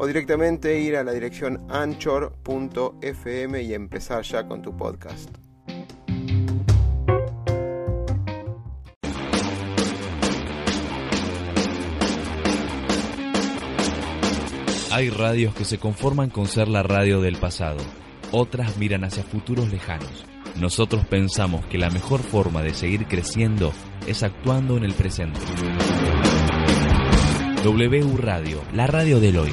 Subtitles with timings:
[0.00, 5.28] o directamente ir a la dirección anchor.fm y empezar ya con tu podcast.
[14.90, 17.84] Hay radios que se conforman con ser la radio del pasado,
[18.32, 20.24] otras miran hacia futuros lejanos.
[20.58, 23.70] Nosotros pensamos que la mejor forma de seguir creciendo
[24.06, 25.40] es actuando en el presente.
[27.62, 29.52] WU Radio, la radio del hoy.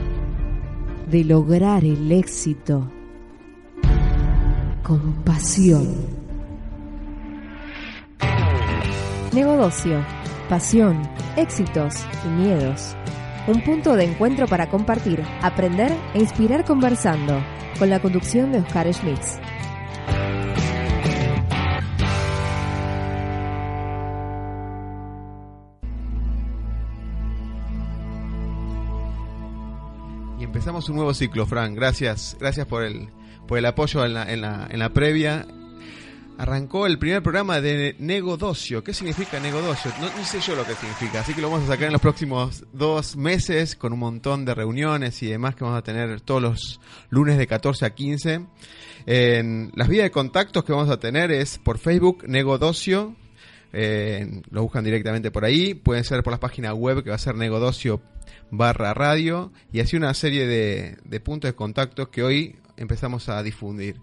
[1.11, 2.89] De lograr el éxito
[4.81, 5.93] con pasión.
[9.33, 10.05] Negodocio,
[10.47, 11.01] pasión,
[11.35, 11.95] éxitos
[12.25, 12.95] y miedos.
[13.45, 17.43] Un punto de encuentro para compartir, aprender e inspirar conversando
[17.77, 19.37] con la conducción de Oscar Schmitz.
[30.61, 31.73] Empezamos un nuevo ciclo, Fran.
[31.73, 33.09] Gracias, gracias por el,
[33.47, 35.47] por el apoyo en la, en la, en la previa
[36.37, 38.83] arrancó el primer programa de Negodocio.
[38.83, 39.91] ¿Qué significa Negodocio?
[39.99, 42.01] No, no, sé yo lo que significa, así que lo vamos a sacar en los
[42.01, 46.43] próximos dos meses con un montón de reuniones y demás que vamos a tener todos
[46.43, 46.79] los
[47.09, 48.45] lunes de 14 a 15.
[49.07, 53.15] En las vías de contactos que vamos a tener es por Facebook Negodocio.
[53.73, 55.73] Eh, lo buscan directamente por ahí.
[55.73, 57.99] Pueden ser por la página web que va a ser negodocio
[58.51, 63.41] barra radio y así una serie de, de puntos de contacto que hoy empezamos a
[63.41, 63.97] difundir.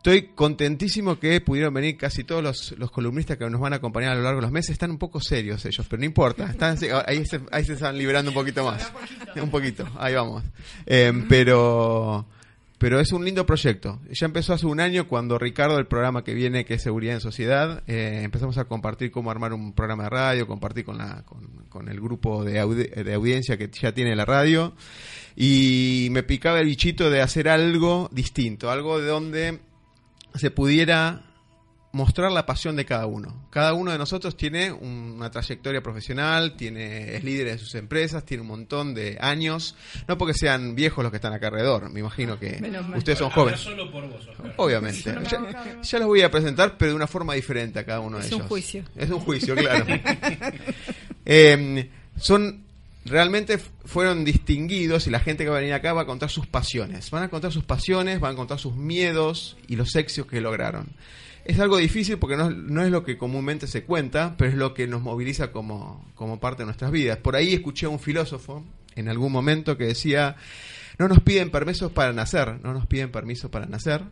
[0.00, 4.14] Estoy contentísimo que pudieron venir casi todos los, columnistas que nos van a acompañar a
[4.14, 4.70] lo largo de los meses.
[4.70, 6.46] Están un poco serios ellos, pero no importa.
[6.46, 8.90] Están, ahí, se, ahí se están liberando un poquito más.
[9.36, 10.42] Un poquito, ahí vamos.
[10.86, 12.24] Em, pero,
[12.80, 14.00] pero es un lindo proyecto.
[14.10, 17.20] Ya empezó hace un año cuando Ricardo, el programa que viene, que es Seguridad en
[17.20, 21.22] Sociedad, eh, empezamos a compartir cómo armar un programa de radio, compartir con, la,
[21.68, 22.54] con, el grupo de,
[23.04, 24.72] de audiencia que ya tiene la radio.
[25.36, 29.60] Y me picaba el bichito de hacer algo distinto, algo de donde
[30.34, 31.29] se pudiera
[31.92, 33.46] mostrar la pasión de cada uno.
[33.50, 38.42] Cada uno de nosotros tiene una trayectoria profesional, tiene es líder de sus empresas, tiene
[38.42, 39.74] un montón de años,
[40.06, 42.60] no porque sean viejos los que están acá alrededor, me imagino que
[42.96, 43.60] ustedes son jóvenes.
[43.60, 45.14] Solo por vos, Obviamente.
[45.82, 48.38] Ya, los voy a presentar, pero de una forma diferente a cada uno de ellos.
[48.38, 48.84] Es un juicio.
[48.96, 49.86] Es un juicio, claro.
[51.24, 52.70] eh, son
[53.04, 56.46] realmente fueron distinguidos y la gente que va a venir acá va a contar sus
[56.46, 57.10] pasiones.
[57.10, 60.88] Van a contar sus pasiones, van a contar sus miedos y los éxitos que lograron.
[61.50, 64.72] Es algo difícil porque no, no, es lo que comúnmente se cuenta, pero es lo
[64.72, 67.18] que nos moviliza como, como parte de nuestras vidas.
[67.18, 70.36] Por ahí escuché a un filósofo en algún momento que decía,
[70.96, 74.04] no nos piden permisos para nacer, no nos piden permiso para nacer.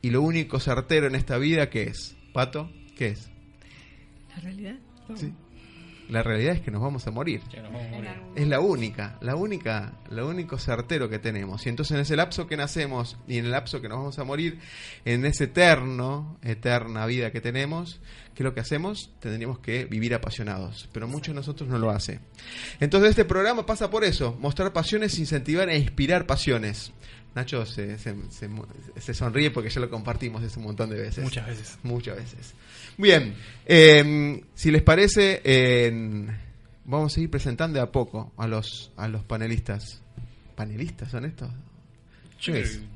[0.00, 2.16] Y lo único certero en esta vida, ¿qué es?
[2.32, 3.28] Pato, ¿qué es?
[4.30, 4.76] La realidad.
[5.14, 5.34] Sí
[6.12, 7.40] la realidad es que nos vamos a morir.
[8.34, 11.64] Es la única, la única, lo único certero que tenemos.
[11.64, 14.24] Y entonces en ese lapso que nacemos y en el lapso que nos vamos a
[14.24, 14.58] morir,
[15.06, 18.00] en ese eterno, eterna vida que tenemos,
[18.34, 19.10] ¿qué es lo que hacemos?
[19.20, 20.86] Tendríamos que vivir apasionados.
[20.92, 22.20] Pero muchos de nosotros no lo hacen.
[22.78, 26.92] Entonces este programa pasa por eso, mostrar pasiones, incentivar e inspirar pasiones.
[27.34, 31.24] Nacho se, se, sonríe porque ya lo compartimos ese un montón de veces.
[31.24, 31.78] Muchas veces.
[31.82, 32.54] Muchas veces.
[32.98, 33.34] Bien,
[33.64, 35.40] em, si les parece,
[36.84, 40.02] vamos a ir presentando de a poco a los, a los panelistas.
[40.54, 41.50] ¿Panelistas son estos?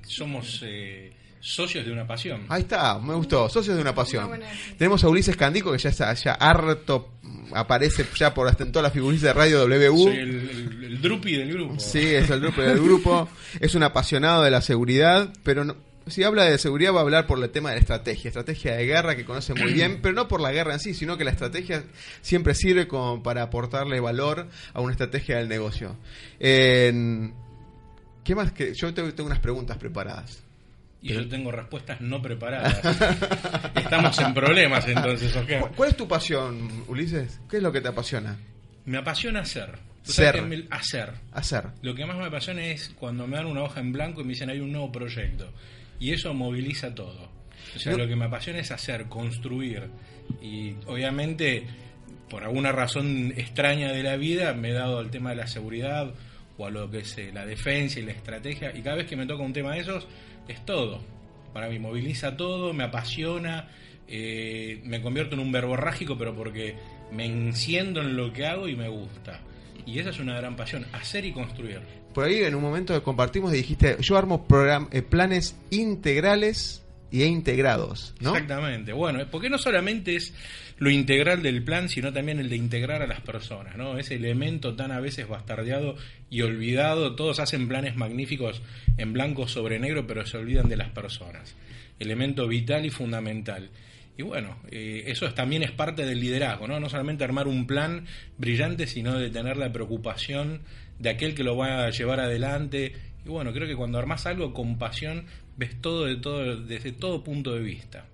[0.02, 1.15] somos eh,
[1.46, 2.44] socios de una pasión.
[2.48, 4.40] Ahí está, me gustó, socios de una pasión.
[4.76, 7.12] Tenemos a Ulises Candico, que ya está ya harto,
[7.54, 9.96] aparece ya por hasta en todas las figuras de radio W.
[9.96, 11.78] Soy el, el, drupi del grupo.
[11.78, 13.28] Sí, es el drupi del grupo.
[13.60, 15.76] es un apasionado de la seguridad, pero no,
[16.08, 18.84] si habla de seguridad va a hablar por el tema de la estrategia, estrategia de
[18.84, 21.30] guerra que conoce muy bien, pero no por la guerra en sí, sino que la
[21.30, 21.84] estrategia
[22.22, 25.96] siempre sirve como para aportarle valor a una estrategia del negocio.
[26.40, 27.32] ¿Qué
[28.34, 28.50] más?
[28.50, 30.45] que Yo tengo unas preguntas preparadas.
[31.02, 32.80] Y yo tengo respuestas no preparadas.
[33.76, 35.74] Estamos en problemas entonces, ¿Cu- ¿ok?
[35.76, 37.40] ¿Cuál es tu pasión, Ulises?
[37.48, 38.36] ¿Qué es lo que te apasiona?
[38.86, 39.78] Me apasiona hacer.
[40.04, 40.42] ¿Tú Ser.
[40.42, 41.12] me- Hacer.
[41.32, 41.64] Hacer.
[41.82, 44.30] Lo que más me apasiona es cuando me dan una hoja en blanco y me
[44.30, 45.52] dicen hay un nuevo proyecto.
[45.98, 47.28] Y eso moviliza todo.
[47.74, 49.88] O sea, No- lo que me apasiona es hacer, construir.
[50.40, 51.66] Y obviamente,
[52.30, 56.12] por alguna razón extraña de la vida, me he dado al tema de la seguridad
[56.58, 58.74] o a lo que es eh, la defensa y la estrategia.
[58.76, 60.06] Y cada vez que me toca un tema de esos,
[60.48, 61.00] es todo.
[61.52, 63.68] Para mí moviliza todo, me apasiona,
[64.08, 66.76] eh, me convierto en un verborrágico, pero porque
[67.12, 69.40] me enciendo en lo que hago y me gusta.
[69.86, 71.80] Y esa es una gran pasión, hacer y construir.
[72.12, 74.46] Por ahí en un momento que compartimos y dijiste, yo armo
[74.90, 78.30] eh, planes integrales y e integrados, ¿no?
[78.30, 78.92] Exactamente.
[78.92, 80.34] Bueno, porque no solamente es
[80.78, 83.98] lo integral del plan, sino también el de integrar a las personas, ¿no?
[83.98, 85.96] Ese elemento tan a veces bastardeado
[86.28, 87.14] y olvidado.
[87.16, 88.60] Todos hacen planes magníficos
[88.98, 91.54] en blanco sobre negro, pero se olvidan de las personas.
[91.98, 93.70] Elemento vital y fundamental.
[94.18, 96.78] Y bueno, eh, eso es- también es parte del liderazgo, ¿no?
[96.80, 98.04] No solamente armar un plan
[98.38, 100.60] brillante, sino de tener la preocupación
[100.98, 102.92] de aquel que lo va a llevar adelante.
[103.24, 105.24] Y bueno, creo que cuando armas algo con pasión,
[105.56, 108.06] ves todo, de todo desde todo punto de vista.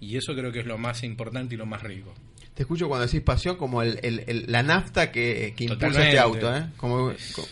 [0.00, 2.14] Y eso creo que es lo más importante y lo más rico.
[2.54, 6.18] Te escucho cuando decís pasión como el, el- el- la nafta que, que impulsa este
[6.18, 6.54] auto.
[6.54, 6.66] ¿eh?
[6.76, 7.48] Como, como-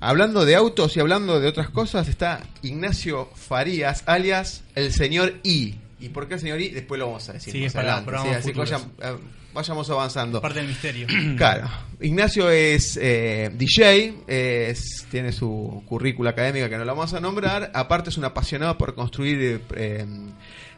[0.00, 5.74] hablando de autos y hablando de otras cosas, está Ignacio Farías, alias el señor I.
[6.00, 6.68] ¿Y por qué el señor I?
[6.70, 7.52] Después lo vamos a decir.
[7.52, 9.16] Sí, más es para adelante, así que vayan- eh,
[9.52, 10.40] vayamos avanzando.
[10.40, 11.06] Parte del misterio.
[11.36, 11.68] Claro.
[12.00, 17.70] Ignacio es eh, DJ, es- tiene su currícula académica que no la vamos a nombrar.
[17.74, 20.06] Aparte es un apasionado por construir eh,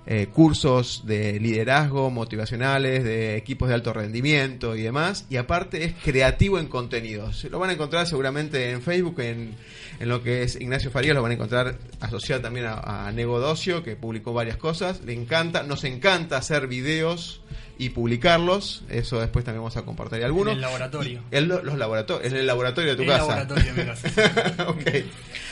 [0.07, 5.27] eh, cursos de liderazgo motivacionales, de equipos de alto rendimiento y demás.
[5.31, 7.45] Y aparte es creativo en contenidos.
[7.45, 9.55] Lo van a encontrar seguramente en Facebook, en,
[10.01, 13.83] en lo que es Ignacio Farías, lo van a encontrar asociado también a, a Negodocio,
[13.83, 15.03] que publicó varias cosas.
[15.05, 17.41] Le encanta, nos encanta hacer videos
[17.79, 18.83] y publicarlos.
[18.91, 20.53] Eso después también vamos a compartir algunos.
[20.53, 21.23] En el laboratorio.
[21.31, 23.27] Lo- los laboratorios, en el laboratorio de tu El casa.
[23.37, 24.65] laboratorio de mi casa.
[24.69, 24.87] Ok.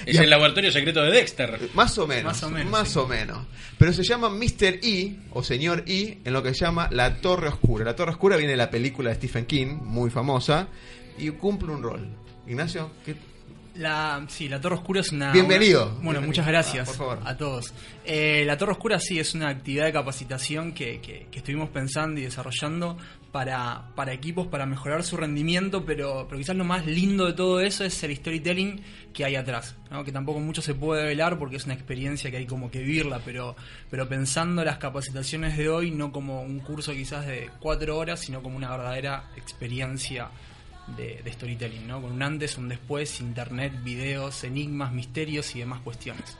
[0.06, 1.59] Es Y el laboratorio secreto de Dexter.
[1.75, 2.25] Más o menos.
[2.25, 2.99] Más o menos, Más sí.
[2.99, 3.39] o menos.
[3.79, 4.79] Pero se llama Mr.
[4.82, 7.85] E o Señor E en lo que se llama La Torre Oscura.
[7.85, 10.69] La Torre Oscura viene de la película de Stephen King, muy famosa,
[11.19, 12.08] y cumple un rol.
[12.46, 13.17] Ignacio, ¿qué-
[13.75, 15.31] La, sí, la Torre Oscura es una...
[15.32, 15.82] Bienvenido.
[15.85, 16.26] una- bueno, Bienvenido.
[16.29, 17.19] muchas gracias Ah, por favor.
[17.25, 17.73] a todos.
[18.05, 22.19] Eh, la Torre Oscura sí es una actividad de capacitación que, que- que estuvimos pensando
[22.20, 22.96] y desarrollando
[23.33, 27.61] para, para equipos para mejorar su rendimiento, pero, pero quizás lo más lindo de todo
[27.61, 28.81] eso es el storytelling
[29.13, 32.47] que hay atrás, que tampoco mucho se puede velar porque es una experiencia que hay
[32.47, 33.55] como que vivirla, pero,
[33.91, 38.43] pero pensando las capacitaciones de hoy no como un curso quizás de cuatro horas, sino
[38.43, 40.29] como una verdadera experiencia
[40.97, 42.01] de, de storytelling, ¿no?
[42.01, 46.37] Con un antes, un después, internet, videos, enigmas, misterios y demás cuestiones.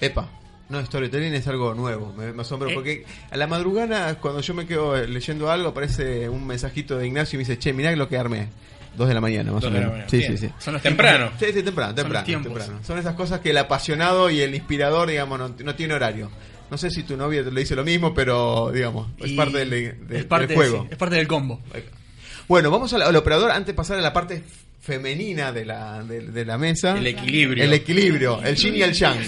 [0.00, 0.28] Epa.
[0.68, 2.74] No, storytelling es algo nuevo, me, me asombro, Eh.
[2.74, 7.36] porque a la madrugada, cuando yo me quedo leyendo algo, aparece un mensajito de Ignacio
[7.36, 8.48] y me dice, che, mirá lo que armé.
[8.96, 9.90] Dos de la mañana, más Dos o menos.
[9.92, 10.08] mañana.
[10.10, 10.36] Sí, Bien.
[10.36, 10.52] sí, sí.
[10.58, 11.30] Son los Temprano.
[11.38, 12.52] Sí, sí, temprano, Son temprano, tiempos.
[12.52, 12.80] temprano.
[12.84, 16.30] Son esas cosas que el apasionado y el inspirador, digamos, no, no tiene horario.
[16.70, 20.18] No sé si tu novia lo dice lo mismo, pero, digamos, es parte del, de-
[20.18, 20.82] es parte del juego.
[20.82, 21.60] sí, es parte del combo.
[22.48, 24.42] Bueno, vamos al, al operador antes de pasar a la parte
[24.88, 26.96] femenina de la, de, de la mesa.
[26.96, 27.62] El equilibrio.
[27.62, 29.18] El equilibrio, el yin y el yang.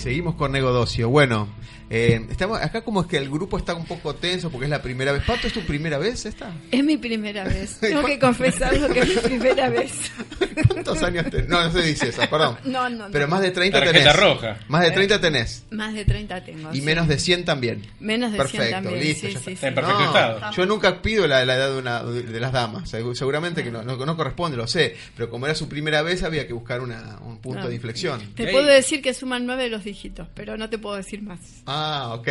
[0.00, 1.08] Seguimos con Negodocio.
[1.08, 1.48] Bueno,
[1.92, 4.80] eh, estamos acá como es que el grupo está un poco tenso porque es la
[4.82, 5.22] primera vez.
[5.24, 6.52] Pato, ¿es tu primera vez esta?
[6.70, 7.76] Es mi primera vez.
[7.80, 9.92] Tengo que confesarlo que es mi primera vez.
[10.68, 11.48] ¿Cuántos años tenés?
[11.48, 12.58] No, no se dice eso, perdón.
[12.64, 13.10] No, no, no.
[13.10, 14.16] Pero más de 30 Tarjeta tenés.
[14.16, 14.58] roja.
[14.68, 15.64] Más de 30 tenés.
[15.70, 16.70] Más de 30 tengo.
[16.72, 16.82] Y sí.
[16.82, 17.86] menos de 100 también.
[17.98, 19.04] Menos de Perfecto, 100 también.
[19.04, 19.60] listo, sí, ya sí, está.
[19.60, 19.66] sí.
[19.66, 20.52] En perfecto estado.
[20.52, 22.92] yo nunca pido la, la edad de, una, de las damas.
[22.92, 24.96] Segu- Seguramente que no, no, no corresponde, lo sé.
[25.16, 27.68] Pero como era su primera vez, había que buscar una, un punto No.
[27.68, 28.20] de inflexión.
[28.36, 31.62] Te puedo decir que suman 9 los dígitos, pero no te puedo decir más.
[31.66, 32.28] Ah, ok.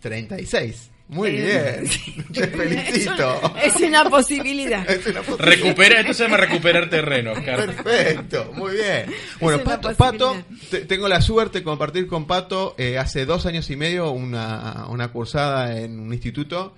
[0.00, 0.90] 36.
[1.06, 2.24] Muy Eh, bien.
[2.32, 3.40] Te felicito.
[3.62, 4.88] Es una posibilidad.
[4.90, 5.38] Es una posibilidad.
[5.66, 7.66] Recupera, esto se llama recuperar terreno, Oscar.
[7.66, 9.06] Perfecto, muy bien.
[9.38, 10.34] Bueno, Pato, Pato,
[10.70, 14.86] te- tengo la suerte de compartir con Pato eh, hace dos años y medio una,
[14.88, 16.74] una cursada en un instituto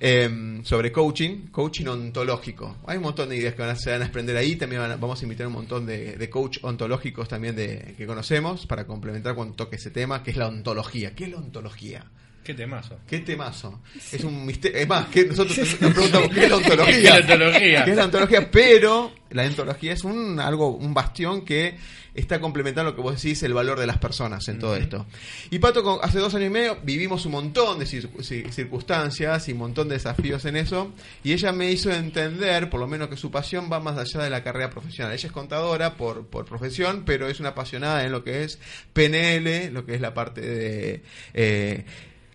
[0.00, 2.78] eh, sobre coaching, coaching ontológico.
[2.86, 4.56] Hay un montón de ideas que van a, se van a aprender ahí.
[4.56, 8.06] También van a- vamos a invitar un montón de, de coach ontológicos también de, que
[8.06, 11.14] conocemos para complementar cuando toque ese tema, que es la ontología.
[11.14, 12.04] ¿Qué es la ontología?
[12.48, 12.98] Qué temazo.
[13.06, 13.80] ¿Qué temazo?
[14.10, 14.78] Es un misterio.
[14.78, 16.94] Es más, que nosotros nos preguntamos qué es la ¿Qué ontología.
[17.18, 17.84] es la ontología?
[17.84, 18.50] ¿Qué es la ontología?
[18.50, 21.76] Pero la ontología es un algo, un bastión que
[22.14, 25.04] está complementando lo que vos decís, el valor de las personas en todo esto.
[25.50, 29.52] Y Pato, hace dos años y medio vivimos un montón de cir- cir- circunstancias y
[29.52, 30.90] un montón de desafíos en eso.
[31.22, 34.30] Y ella me hizo entender, por lo menos, que su pasión va más allá de
[34.30, 35.12] la carrera profesional.
[35.12, 38.58] Ella es contadora por, por profesión, pero es una apasionada en lo que es
[38.94, 41.02] PNL, lo que es la parte de...
[41.34, 41.84] eh,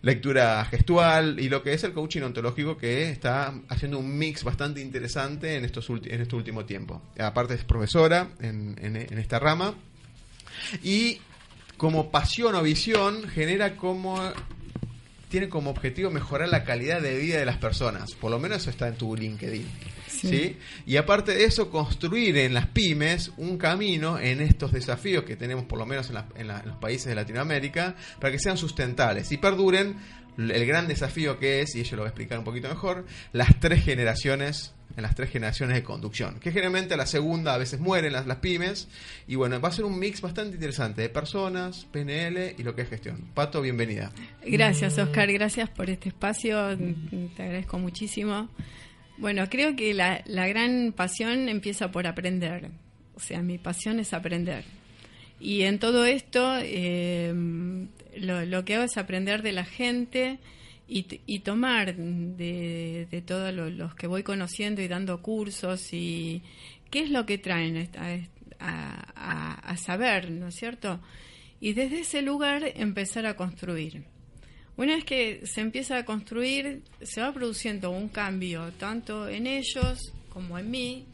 [0.04, 4.80] lectura gestual y lo que es el coaching ontológico que está haciendo un mix bastante
[4.82, 7.02] interesante en estos en este último tiempo.
[7.18, 9.74] Aparte es profesora en, en- en esta rama
[10.84, 11.20] y
[11.78, 14.22] como pasión o visión genera como
[15.30, 18.12] tiene como objetivo mejorar la calidad de vida de las personas.
[18.14, 19.66] Por lo menos eso está en tu LinkedIn.
[20.14, 20.58] ¿Sí?
[20.86, 25.66] Y aparte de eso, construir en las pymes un camino en estos desafíos que tenemos,
[25.66, 28.58] por lo menos en, la- en la- en los países de Latinoamérica, para que sean
[28.58, 29.96] sustentables y perduren
[30.38, 33.60] el gran desafío que es, y ella lo va a explicar un poquito mejor, las
[33.60, 37.80] tres generaciones en las tres generaciones de conducción, que generalmente a la segunda a veces
[37.80, 38.88] mueren las, las pymes,
[39.28, 42.84] y bueno, va a ser un mix bastante interesante de personas, PNL y lo que
[42.84, 43.18] es gestión.
[43.34, 44.12] Pato, bienvenida.
[44.46, 45.32] Gracias, Oscar.
[45.32, 46.78] Gracias por este espacio.
[46.78, 48.50] Te agradezco muchísimo.
[49.18, 52.72] Bueno, creo que la, la gran pasión empieza por aprender.
[53.16, 54.64] O sea, mi pasión es aprender.
[55.40, 57.34] Y en todo esto, eh,
[58.18, 60.40] lo, lo que hago es aprender de la gente
[60.88, 66.42] y, y tomar de, de todos lo- los que voy conociendo y dando cursos y
[66.90, 68.20] qué es lo que traen a-
[69.16, 71.02] a- a saber, ¿no es cierto?
[71.60, 74.04] Y desde ese lugar empezar a construir.
[74.76, 80.12] Una vez que se empieza a construir, se va produciendo un cambio tanto en ellos
[80.30, 81.06] como en mí,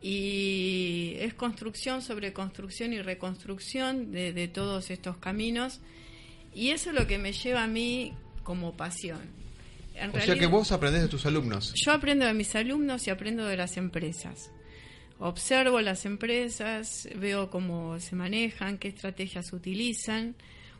[0.00, 5.80] y es construcción sobre construcción y reconstrucción de, de todos estos caminos,
[6.54, 8.12] y eso es lo que me lleva a mí
[8.42, 9.20] como pasión.
[9.94, 11.74] En O sea realidad- que vos aprendés de tus alumnos.
[11.74, 14.50] yo aprendo de mis alumnos y aprendo de las empresas.
[15.18, 20.34] Observo las empresas, veo cómo se manejan, qué estrategias utilizan,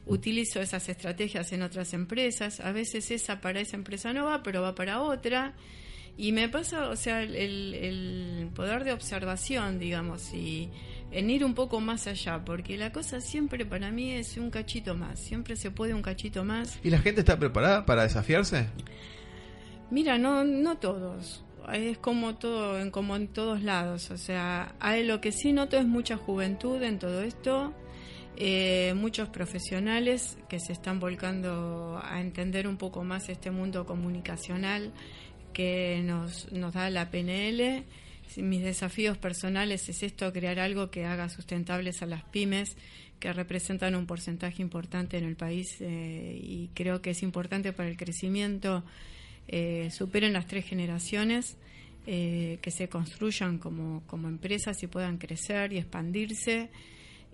[0.06, 2.60] utilizo esas estrategias en otras empresas.
[2.60, 5.54] A veces esa para esa empresa no va, pero va para otra.
[6.18, 7.34] Y me pasa, o sea, el,
[7.74, 10.70] el poder de observación, digamos, y
[11.10, 14.94] en ir un poco más allá, porque la cosa siempre para mí es un cachito
[14.94, 16.78] más, siempre se puede un cachito más.
[16.82, 18.66] ¿Y la gente está preparada para desafiarse?
[19.90, 21.44] Mira, no, no todos.
[21.72, 24.10] Es como todo, en- como en todos lados.
[24.10, 27.74] O sea, hay, lo que sí noto es mucha juventud en todo esto,
[28.36, 34.92] eh, muchos profesionales que se están volcando a entender un poco más este mundo comunicacional
[35.52, 37.84] que nos, nos da la PNL.
[38.36, 42.76] Mis desafíos personales es esto, crear algo que haga sustentables a las pymes
[43.20, 47.88] que representan un porcentaje importante en el país eh, y creo que es importante para
[47.88, 48.84] el crecimiento
[49.48, 51.56] eh, superen las tres generaciones,
[52.06, 56.70] eh, que se construyan como, como empresas y puedan crecer y expandirse.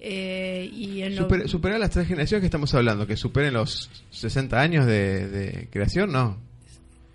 [0.04, 3.88] Eh, y en lo- Super- superar las tres generaciones que estamos hablando, que superen los
[4.10, 6.38] 60 años de, de creación, no.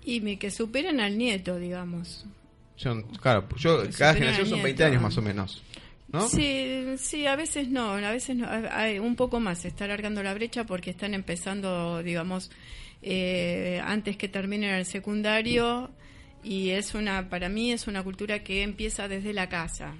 [0.05, 2.25] y que superen al nieto, digamos.
[2.77, 4.85] Yo, claro, yo, cada generación son 20 nieto.
[4.85, 5.61] años más o menos.
[6.09, 6.29] ¿No?
[6.29, 10.23] Sí, sí, a veces no, a veces no, hay un poco más, se está alargando
[10.23, 12.49] la brecha porque están empezando, digamos,
[13.01, 15.91] eh, antes que terminen el secundario
[16.41, 19.95] y es una, para mí es una cultura que empieza desde la casa,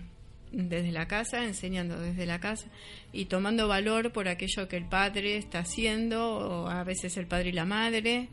[0.52, 2.68] desde la casa, enseñando desde la casa
[3.12, 7.50] y tomando valor por aquello que el padre está haciendo, o a veces el padre
[7.50, 8.30] y la madre.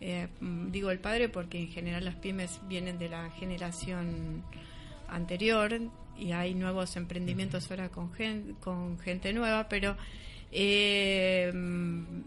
[0.00, 4.44] Eh, digo el padre porque en general las pymes vienen de la generación
[5.08, 5.80] anterior
[6.16, 9.96] y hay nuevos emprendimientos ahora con gente, con gente nueva, pero
[10.50, 11.50] eh,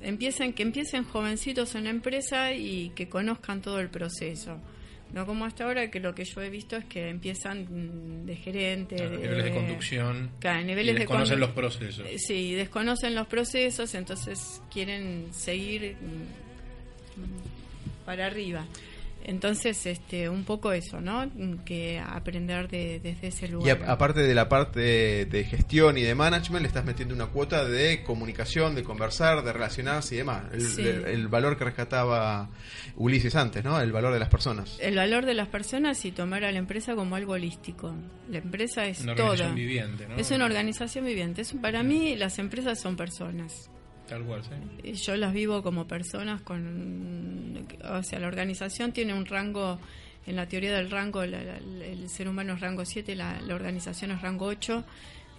[0.02, 4.60] empiecen que empiecen jovencitos en la empresa y que conozcan todo el proceso.
[5.14, 8.36] No como hasta ahora, que lo que yo he visto es que empiezan mm, de
[8.36, 10.32] gerente, Claro, niveles de conducción.
[10.40, 12.06] claro, niveles y de desconocen los procesos.
[12.08, 18.66] eh, Sí, desconocen los procesos, entonces quieren seguir mm, para arriba.
[19.26, 21.30] Entonces, este, un poco eso, ¿no?
[21.66, 23.84] Que aprender de, desde ese Y lugar.
[23.84, 27.66] a- aparte de la parte de, gestión y de management, le estás metiendo una cuota
[27.66, 30.44] de comunicación, de conversar, de relacionarse y demás.
[30.54, 30.82] El, Sí.
[30.82, 32.50] el- el valor que rescataba
[32.96, 33.80] Ulises antes, ¿no?
[33.80, 34.78] El valor de las personas.
[34.82, 37.94] el valor de las personas y tomar a la empresa como algo holístico.
[38.30, 39.30] La empresa es Una toda.
[39.32, 40.16] organización viviente, ¿no?
[40.16, 41.42] Es una organización viviente.
[41.42, 43.70] Es- para mí, las empresas son personas.
[44.12, 44.50] Tal cual, sí.
[44.90, 47.66] Y Yo las vivo como personas con...
[47.90, 49.80] O sea, la organización tiene un rango,
[50.28, 53.56] en la teoría del rango, la- la- el ser humano es rango 7, la, la
[53.56, 54.84] organización es rango 8.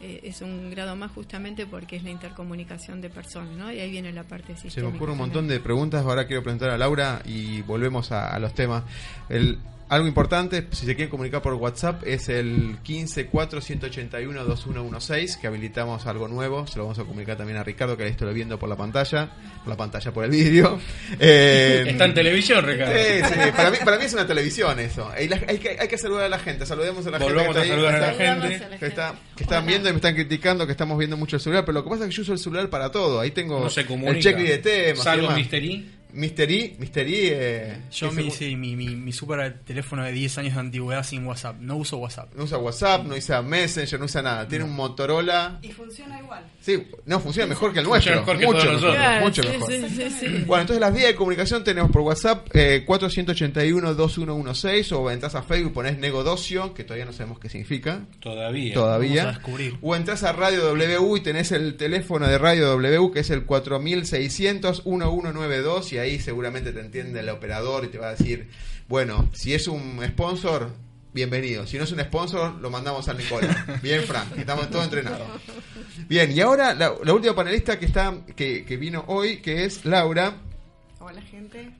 [0.00, 3.70] eh, es un grado más justamente porque es la intercomunicación de personas, ¿no?
[3.72, 4.74] Y ahí viene la parte sistémica.
[4.74, 6.04] Se me ocurre un montón de preguntas.
[6.04, 8.82] Ahora quiero preguntar a Laura y volvemos a, a los temas.
[9.28, 9.58] El,
[9.94, 16.66] algo importante, si se quieren comunicar por WhatsApp, es el 15418116, que habilitamos algo nuevo.
[16.66, 19.30] Se lo vamos a comunicar también a Ricardo, que ahí estoy viendo por la pantalla.
[19.60, 20.78] Por la pantalla, por el vídeo.
[21.20, 22.94] Eh, Está en televisión, Ricardo.
[22.94, 25.10] Sí, sí, para mí, para mí es una televisión eso.
[25.20, 26.64] Y la- hay, que, hay que saludar a la gente.
[26.66, 27.60] Saludemos a la Volvamos gente.
[27.60, 27.68] que a está ahí.
[27.68, 28.64] saludar a la gente.
[28.64, 29.22] a la Que, está, gente.
[29.36, 31.84] que están viendo y me están criticando que estamos viendo mucho el celular, pero lo
[31.84, 33.20] que pasa es que yo uso el celular para todo.
[33.20, 33.66] Ahí tengo No
[34.10, 35.04] el checklist de temas.
[35.04, 35.30] Salvo.
[35.32, 35.90] Mystery.
[36.12, 40.60] Mystery, Mystery, eh, Yo me hice mi, mi, mi super teléfono de 10 años de
[40.60, 41.56] antigüedad sin WhatsApp.
[41.60, 42.34] No uso WhatsApp.
[42.34, 44.46] no usa WhatsApp, no usa Messenger, no usa nada.
[44.46, 45.58] Tiene un Motorola.
[45.62, 46.44] Y funciona igual.
[46.60, 48.16] Sí, no, funciona mejor que el nuestro.
[48.16, 48.94] mejor que mucho mejor.
[48.94, 49.72] Claro, mucho sí, mejor.
[49.72, 50.26] sí, sí, sí.
[50.46, 55.72] Bueno, entonces las vías de comunicación tenemos por WhatsApp eh, 481-2116 o entras a Facebook
[55.72, 58.04] y pones Negodocio, que todavía no sabemos qué significa.
[58.20, 58.74] Todavía.
[58.74, 59.24] Todavía.
[59.24, 59.78] Vamos a descubrir.
[59.80, 63.46] O entras a Radio W y tenés el teléfono de Radio W que es el
[63.46, 68.48] 4600-1192 y ahí seguramente te entiende el operador y te va a decir,
[68.88, 70.70] bueno, si es un sponsor,
[71.12, 71.66] bienvenido.
[71.66, 73.78] Si no es un sponsor, lo mandamos al Nicola.
[73.82, 75.26] Bien, Frank, estamos todos entrenados.
[76.08, 79.84] Bien, y ahora la, la última panelista que está que, que vino hoy, que es
[79.84, 80.36] Laura.
[80.98, 81.70] Hola gente.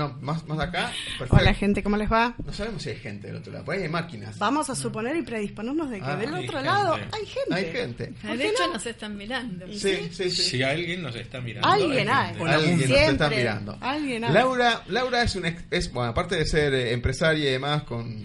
[0.00, 0.90] No, más, más acá.
[1.18, 1.36] Perfecto.
[1.36, 2.34] Hola gente, ¿cómo les va?
[2.42, 4.38] No sabemos si hay gente del otro lado, por ahí hay máquinas.
[4.38, 6.62] Vamos a suponer y predisponernos de que Ah, del otro gente.
[6.62, 7.54] lado hay gente.
[7.54, 8.14] Hay gente.
[8.26, 8.72] ¿Por De hecho, no?
[8.72, 9.66] nos están mirando.
[9.68, 10.30] Sí, sí, sí.
[10.30, 11.68] Si alguien nos está mirando.
[11.68, 12.34] Alguien hay.
[12.40, 13.76] Alguien nos está mirando.
[13.80, 14.32] Alguien hay.
[14.32, 18.24] Laura, Laura es un ex- es, bueno, aparte de ser eh, empresaria y demás con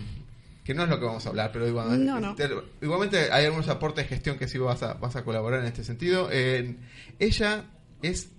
[0.64, 2.36] que no es lo que vamos a hablar, pero igual- No, no.
[2.36, 2.50] te-
[2.82, 5.84] igualmente hay algunos aportes de gestión que sí vas a, vas a colaborar en este
[5.84, 6.30] sentido.
[6.32, 6.78] Eh,
[7.20, 7.66] ella
[8.02, 8.30] es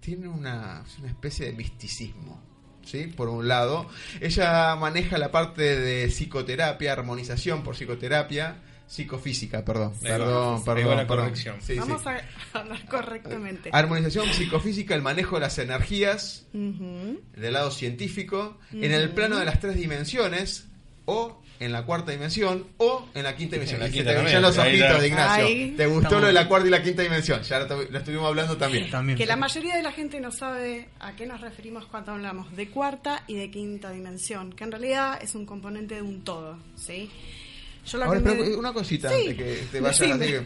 [0.00, 2.41] tiene una, es una especie de misticismo.
[2.84, 3.06] ¿Sí?
[3.06, 3.88] Por un lado,
[4.20, 9.92] ella maneja la parte de psicoterapia, armonización por psicoterapia, psicofísica, perdón.
[10.02, 10.08] Ahí.
[10.08, 11.32] Perdón, va perdón, la perdón.
[11.60, 11.74] sí.
[11.76, 12.20] Vamos a
[12.58, 13.70] hablar correctamente.
[13.72, 19.60] Armonización psicofísica, el manejo de las energías, del lado científico, en el plano de las
[19.60, 20.66] tres dimensiones,
[21.06, 23.80] o en la cuarta dimensión, o en la quinta dimensión.
[23.82, 25.44] En la quinta te también, los ojitos de Ignacio.
[25.76, 27.42] ¿Te gustó Estamos- lo de la cuarta y la quinta dimensión?
[27.42, 28.90] Ya lo, lo estuvimos hablando también.
[28.90, 29.16] También.
[29.18, 32.68] Que la mayoría de la gente no sabe a qué nos referimos cuando hablamos de
[32.68, 37.10] cuarta y de quinta dimensión, que en realidad es un componente de un todo, ¿sí?
[37.86, 40.44] Yo lo Ahora, me- una cosita Sí, antes que te vayas así que-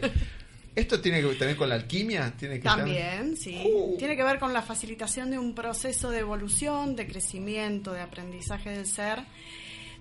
[0.75, 2.31] ¿Esto tiene que ver también con la alquimia?
[2.37, 3.63] ¿Tiene que También, sí.
[3.65, 3.97] Uh.
[3.97, 8.69] Tiene que ver con la facilitación de un proceso de evolución, de crecimiento, de aprendizaje
[8.69, 9.23] del ser,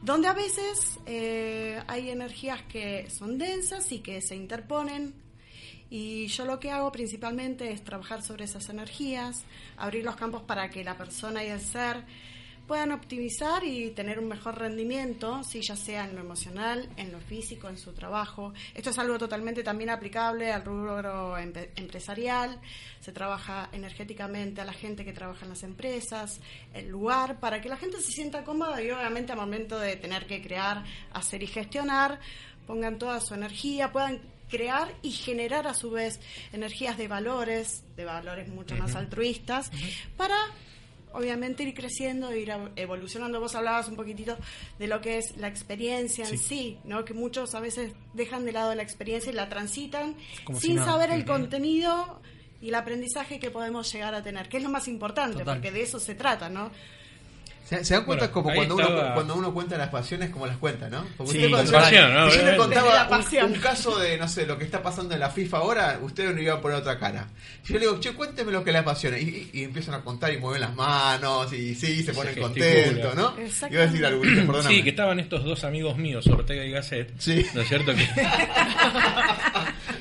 [0.06, 5.12] donde a veces eh, hay energías que son densas y que se interponen.
[5.90, 9.42] Y yo lo que hago principalmente es trabajar sobre esas energías,
[9.76, 12.04] abrir los campos para que la persona y el ser
[12.66, 17.20] puedan optimizar y tener un mejor rendimiento, si ya sea en lo emocional, en lo
[17.20, 18.52] físico, en su trabajo.
[18.74, 22.60] Esto es algo totalmente también aplicable al rubro empresarial.
[23.00, 26.40] Se trabaja energéticamente a la gente que trabaja en las empresas,
[26.74, 30.26] el lugar, para que la gente se sienta cómoda y obviamente al momento de tener
[30.26, 32.18] que crear, hacer y gestionar,
[32.66, 36.20] pongan toda su energía, puedan crear y generar a su vez
[36.52, 39.70] energías de valores, de valores mucho más altruistas,
[40.16, 40.36] para
[41.12, 43.40] obviamente ir creciendo, ir evolucionando.
[43.40, 44.36] Vos hablabas un poquitito
[44.78, 47.04] de lo que es la experiencia en sí, ¿no?
[47.04, 50.14] Que muchos a veces dejan de lado la experiencia y la transitan
[50.44, 52.20] Como sin saber el contenido
[52.60, 55.56] y el aprendizaje que podemos llegar a tener, que es lo más importante, Total.
[55.56, 56.70] porque de eso se trata, ¿no?
[57.68, 60.46] ¿Se, se dan cuenta Bueno, como cuando estaba- uno, cuando uno cuenta las pasiones como
[60.46, 61.04] las cuenta, ¿no?
[61.16, 62.30] Porque Sí, usted yo- pasión, ¿no?
[62.30, 63.52] si yo le contaba la un- pasión.
[63.52, 66.40] un, caso de, no sé, lo que está pasando en la FIFA ahora, ustedes no
[66.40, 67.26] iban a poner otra cara.
[67.64, 69.18] Yo le digo, che, cuénteme lo que le apasiona.
[69.18, 73.14] Y, y- y empiezan a contar y mueven las manos y sí, se ponen contentos,
[73.16, 73.34] ¿no?
[73.68, 74.68] Iba a decir algo, perdóname.
[74.76, 77.44] Sí, que estaban estos dos amigos míos, Ortega y Gasset, Sí.
[77.52, 77.92] ¿no es cierto?
[77.96, 78.06] Que,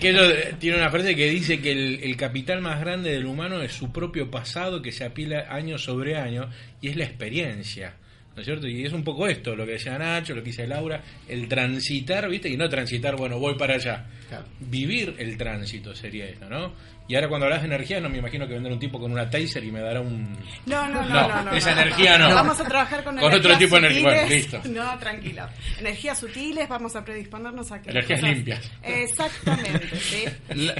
[0.00, 3.72] que, eh, tienen una frase que dice que el capital más grande del humano es
[3.72, 7.94] su propio pasado que se apila año sobre año y es la experiencia.
[8.36, 8.68] ¿No es cierto?
[8.68, 12.28] Y es un poco esto, lo que decía Nacho, lo que dice Laura, el transitar,
[12.28, 12.48] ¿viste?
[12.48, 14.06] Y no transitar, bueno, voy para allá.
[14.28, 14.44] Claro.
[14.60, 16.72] Vivir el tránsito sería esto, ¿no?
[17.08, 19.28] Y ahora cuando hablas de energía, no me imagino que vendrá un tipo con una
[19.28, 20.32] taser y me dará un...
[20.66, 21.80] No, no, no, No, no, no, esa no.
[21.82, 22.32] energía no.
[22.32, 24.02] Vamos a trabajar con, Con otro tipo de energía.
[24.10, 24.60] Bueno, listo.
[24.66, 25.50] No, tranquila.
[25.80, 27.90] Energías sutiles, vamos a predisponernos a que.
[27.90, 28.70] Energías limpias.
[28.84, 30.24] Exactamente, sí.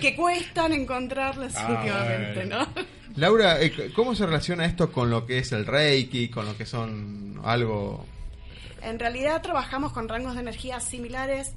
[0.01, 2.45] Que cuestan encontrarlas Ah, últimamente.
[2.47, 2.69] ¿no?
[3.17, 6.65] Laura, eh, ¿cómo se relaciona esto con lo que es el Reiki, con lo que
[6.65, 8.05] son algo...
[8.83, 11.55] En realidad trabajamos con rangos de energía similares,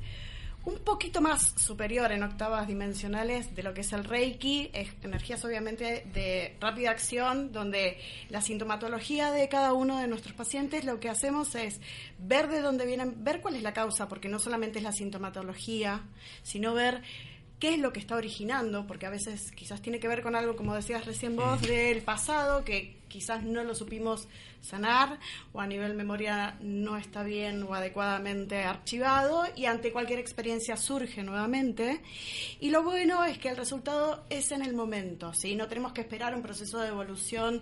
[0.66, 6.06] un poquito más superior en octavas dimensionales de lo que es el Reiki, energías obviamente
[6.14, 7.98] de rápida acción, donde
[8.30, 11.82] la sintomatología de cada uno de nuestros pacientes lo que hacemos es
[12.18, 16.02] ver de dónde vienen, ver cuál es la causa, porque no solamente es la sintomatología,
[16.44, 17.02] sino ver
[17.64, 20.58] qué es lo que está originando, porque a veces quizás tiene que ver con algo,
[20.58, 24.28] como decías recién vos, del pasado, que quizás no lo supimos
[24.60, 25.18] sanar
[25.54, 31.24] o a nivel memoria no está bien o adecuadamente archivado y ante cualquier experiencia surge
[31.24, 32.02] nuevamente.
[32.60, 35.56] Y lo bueno es que el resultado es en el momento, ¿sí?
[35.56, 37.62] No tenemos que esperar un proceso de evolución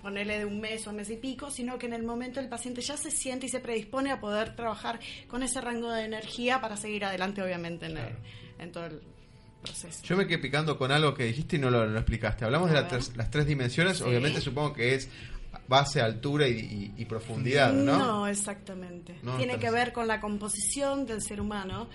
[0.00, 2.48] ponerle de un mes o un mes y pico, sino que en el momento el
[2.48, 6.58] paciente ya se siente y se predispone a poder trabajar con ese rango de energía
[6.62, 8.16] para seguir adelante, obviamente, en, el-
[8.58, 9.11] en todo el
[9.62, 10.02] proceso.
[10.04, 12.44] Yo me quedé picando con algo que dijiste y no lo, lo explicaste.
[12.44, 14.04] Hablamos de la tres- las tres dimensiones, Sí.
[14.04, 15.08] obviamente supongo que es
[15.68, 17.98] base, altura y, y- y profundidad, ¿no?
[17.98, 19.16] No, exactamente.
[19.22, 21.88] No, Tiene que ver con la composición del ser humano,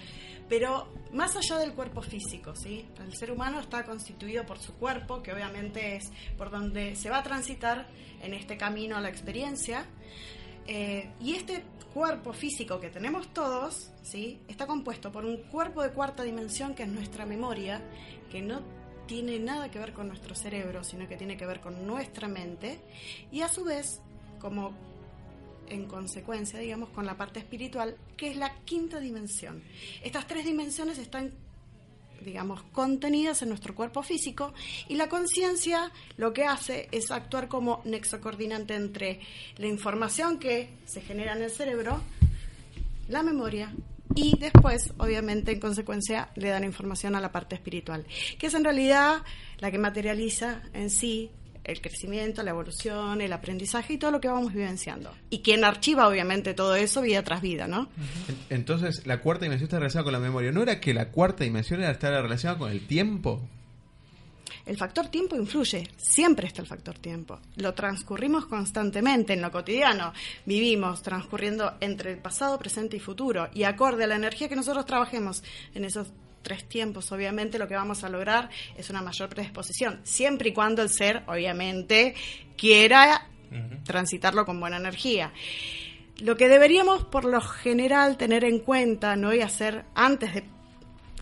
[0.49, 2.85] pero más allá del cuerpo físico, ¿sí?
[3.05, 7.17] El ser humano está constituido por su cuerpo, que obviamente es por donde se va
[7.19, 7.87] a transitar
[8.21, 9.85] en este camino a la experiencia.
[10.67, 14.39] Eh, y este cuerpo físico que tenemos todos, ¿sí?
[14.47, 17.81] Está compuesto por un cuerpo de cuarta dimensión que es nuestra memoria,
[18.29, 18.61] que no
[19.07, 22.79] tiene nada que ver con nuestro cerebro, sino que tiene que ver con nuestra mente,
[23.31, 24.01] y a su vez,
[24.39, 24.73] como
[25.69, 29.63] en consecuencia, digamos, con la parte espiritual, que es la quinta dimensión.
[30.03, 31.33] Estas tres dimensiones están
[32.23, 34.53] digamos, contenidas en nuestro cuerpo físico
[34.87, 39.19] y la conciencia lo que hace es actuar como nexo coordinante entre
[39.57, 42.01] la información que se genera en el cerebro,
[43.07, 43.73] la memoria
[44.15, 48.05] y después, obviamente, en consecuencia, le dan información a la parte espiritual,
[48.39, 49.21] que es en realidad
[49.59, 51.29] la que materializa en sí
[51.67, 55.13] el crecimiento, la evolución, el aprendizaje y todo lo que vamos vivenciando.
[55.29, 57.89] Y quien archiva, obviamente, todo eso vida tras vida, ¿no?
[58.49, 60.51] En- Entonces, la cuarta dimensión está relacionada con la memoria.
[60.51, 63.41] ¿No era que la cuarta dimensión era estar relacionada con el tiempo?
[64.65, 67.39] El factor tiempo influye, siempre está el factor tiempo.
[67.55, 70.11] Lo transcurrimos constantemente en lo cotidiano.
[70.45, 73.47] Vivimos transcurriendo entre el pasado, presente y futuro.
[73.53, 75.41] Y acorde a la energía que nosotros trabajemos
[75.73, 76.07] en esos
[76.41, 80.81] tres tiempos, obviamente lo que vamos a lograr es una mayor predisposición, siempre y cuando
[80.81, 82.15] el ser, obviamente,
[82.57, 83.27] quiera
[83.83, 85.31] transitarlo con buena energía.
[86.19, 89.33] Lo que deberíamos, por lo general, tener en cuenta, ¿no?
[89.33, 90.43] Y hacer antes de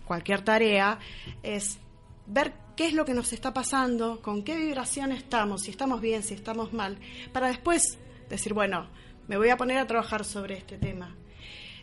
[0.04, 0.98] cualquier tarea,
[1.42, 1.78] es
[2.26, 6.22] ver qué es lo que nos está pasando, con qué vibración estamos, si estamos bien,
[6.22, 6.98] si estamos mal,
[7.32, 7.98] para después
[8.28, 8.88] decir, bueno,
[9.28, 11.14] me voy a poner a trabajar sobre este tema.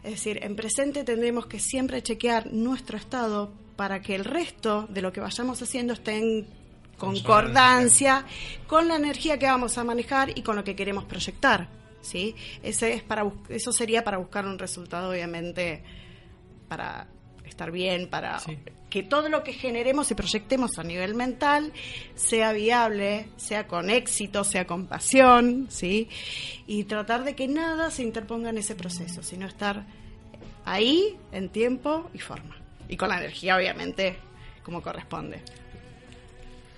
[0.04, 5.02] Es decir, en presente tendremos que siempre chequear nuestro estado para que el resto de
[5.02, 6.48] lo que vayamos haciendo esté en
[6.98, 8.26] concordancia
[8.68, 11.68] con la energía que vamos a manejar y con lo que queremos proyectar.
[12.02, 12.36] ¿sí?
[12.62, 15.84] Ese es para, eso sería para buscar un resultado, obviamente,
[16.68, 17.08] para
[17.46, 18.40] estar bien, para.
[18.94, 21.74] Que todo lo que generemos y proyectemos a nivel mental
[22.14, 26.10] sea viable, sea con éxito, sea con pasión, ¿sí?
[26.68, 29.84] Y tratar de que nada se interponga en ese proceso, sino estar
[30.64, 32.56] ahí en tiempo y forma.
[32.88, 34.16] Y con la energía, obviamente,
[34.62, 35.42] como corresponde.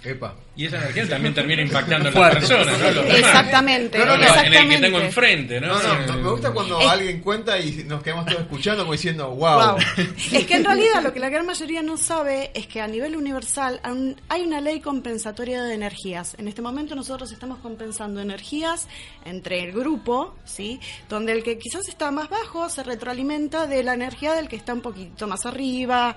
[0.02, 0.38] Epa.
[0.58, 2.92] Y esa energía también termina impactando en las personas, ¿no?
[2.92, 3.06] Los.
[3.14, 4.82] Exactamente, No, no, no, En el que exactamente.
[4.82, 5.68] tengo enfrente, ¿no?
[5.68, 6.20] No, no, Sí.
[6.22, 9.60] me gusta cuando Es- alguien cuenta y nos quedamos todos escuchando como diciendo, wow.
[9.72, 9.78] Wow.
[10.32, 13.16] Es que en realidad lo que la gran mayoría no sabe es que a nivel
[13.18, 13.82] universal
[14.30, 16.36] hay una ley compensatoria de energías.
[16.40, 18.88] En este momento nosotros estamos compensando energías
[19.26, 20.80] entre el grupo, ¿sí?
[21.10, 24.74] Donde el que quizás está más bajo se retroalimenta de la energía del que está
[24.74, 26.16] un poquito más arriba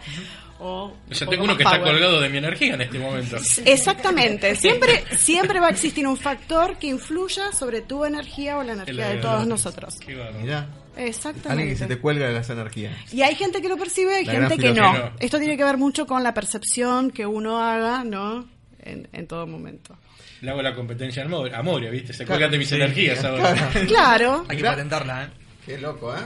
[0.61, 3.37] o O un sea, tengo uno que está colgado de mi energía en este momento.
[3.64, 4.27] Exactamente.
[4.56, 9.08] Siempre, siempre va a existir un factor que influya sobre tu energía o la energía
[9.08, 9.96] de todos nosotros.
[10.04, 10.38] Qué bárbaro.
[10.40, 11.50] Mirá, Exactamente.
[11.50, 13.14] alguien que se te cuelga de las energías.
[13.14, 15.12] Y hay gente que lo percibe, hay La gente que no.
[15.20, 18.48] Esto tiene que ver mucho con la percepción que uno haga, ¿no?
[18.80, 19.96] En, en todo momento.
[20.40, 22.12] Le hago la competencia a Mor- a Moria, ¿viste?
[22.12, 23.36] Se Claro, cuelgan de mis sí, energías claro.
[23.46, 23.70] ahora.
[23.86, 24.44] Claro.
[24.48, 25.28] Hay que patentarla, ¿eh?
[25.66, 26.20] Qué loco, ¿eh?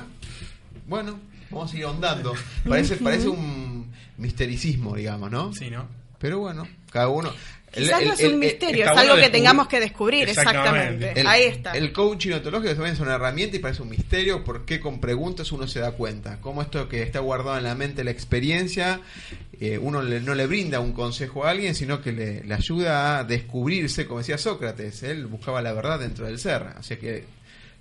[0.86, 1.18] Bueno,
[1.50, 2.34] vamos a seguir ahondando.
[2.68, 5.52] Parece, parece un mistericismo, digamos, ¿no?
[5.54, 5.88] Sí, ¿no?
[6.18, 7.32] Pero bueno, cada uno...
[7.74, 9.80] el- Quizás el- no es un el- misterio, es algo bueno que descubrir- tengamos que
[9.80, 10.70] descubrir, Exactamente.
[10.90, 11.20] exactamente.
[11.20, 11.72] El, Ahí está.
[11.72, 15.66] El coaching ontológico también es una herramienta y parece un misterio porque con preguntas uno
[15.66, 16.38] se da cuenta.
[16.40, 19.00] Cómo esto que está guardado en la mente, la experiencia,
[19.60, 23.18] eh, uno le- no le brinda un consejo a alguien, sino que le, le ayuda
[23.18, 26.62] a descubrirse, como decía Sócrates, él buscaba la verdad dentro del ser.
[26.76, 27.24] Así que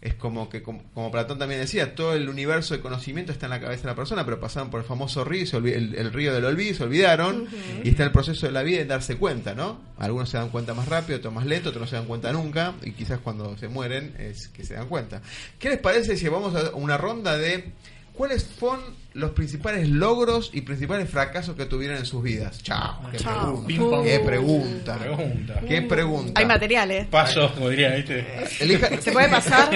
[0.02, 3.52] es como que, como, como Platón también decía, todo el universo de conocimiento está en
[3.52, 6.44] la cabeza de la persona, pero pasaron por el famoso río, el, el río del
[6.46, 7.48] olvido, se olvidaron,
[7.84, 9.80] y está el proceso de la vida en darse cuenta, ¿no?
[10.00, 12.74] Algunos se dan cuenta más rápido, otros más lento, otros no se dan cuenta nunca,
[12.82, 15.22] y quizás cuando se mueren es que se dan cuenta.
[15.60, 17.72] ¿Qué les parece si vamos a una ronda de
[18.14, 18.82] cuáles fueron
[19.14, 22.62] los principales logros y principales fracasos que tuvieron en sus vidas?
[22.64, 23.66] Chao, qué Chao.
[23.66, 23.68] pregunta.
[23.68, 24.04] Pim, pam.
[24.04, 24.98] Qué pregunta.
[24.98, 25.62] Pregunta.
[25.68, 26.40] Qué pregunta.
[26.40, 27.08] Hay materiales.
[27.08, 28.26] Paso, como diría, ¿viste?
[28.60, 29.70] Elija- ¿Se puede pasar?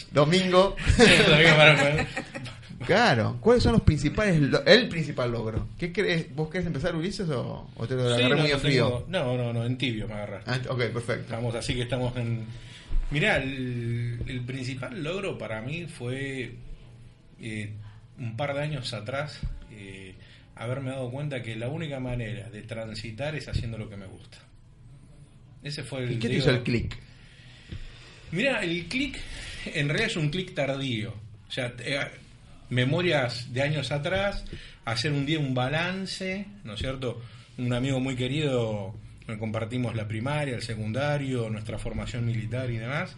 [0.12, 0.76] Domingo.
[2.86, 5.68] Claro, ¿cuáles son los principales, lo- el principal logro?
[5.78, 6.34] ¿Qué crees?
[6.34, 8.84] ¿Vos querés empezar, Ulises, o, o te lo Sí, agarré no, muy a no frío?
[8.86, 10.50] tengo- No, no, no, en tibio me agarraste.
[10.50, 11.22] Ah, ok, perfecto.
[11.22, 12.44] Estamos así que estamos en...
[13.10, 16.54] Mirá, el, el principal logro para mí fue
[17.40, 17.72] eh,
[18.18, 20.14] un par de años atrás eh,
[20.56, 24.38] haberme dado cuenta que la única manera de transitar es haciendo lo que me gusta.
[25.62, 26.12] Ese fue el...
[26.12, 26.96] ¿Y qué te digo, hizo el clic?
[28.32, 29.18] Mira, el clic
[29.66, 31.14] en realidad es un clic tardío.
[31.48, 32.00] O sea, eh,
[32.70, 34.44] memorias de años atrás,
[34.84, 37.22] hacer un día un balance, ¿no es cierto?
[37.56, 38.94] Un amigo muy querido,
[39.38, 43.16] compartimos la primaria, el secundario, nuestra formación militar y demás.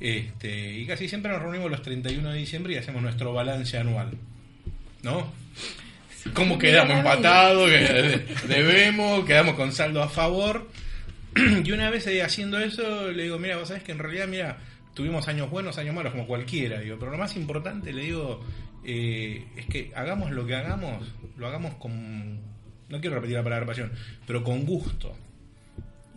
[0.00, 4.10] Este, y casi siempre nos reunimos los 31 de diciembre y hacemos nuestro balance anual.
[5.02, 5.32] ¿No?
[6.34, 7.70] ¿Cómo quedamos empatados?
[8.48, 10.68] Debemos, quedamos con saldo a favor.
[11.64, 14.58] Y una vez haciendo eso, le digo, mira, vos sabés que en realidad, mira,
[14.94, 18.44] tuvimos años buenos, años malos, como cualquiera, digo, pero lo más importante, le digo,
[18.84, 21.06] eh, es que hagamos lo que hagamos,
[21.36, 22.40] lo hagamos con,
[22.88, 23.92] no quiero repetir la palabra pasión,
[24.26, 25.16] pero con gusto.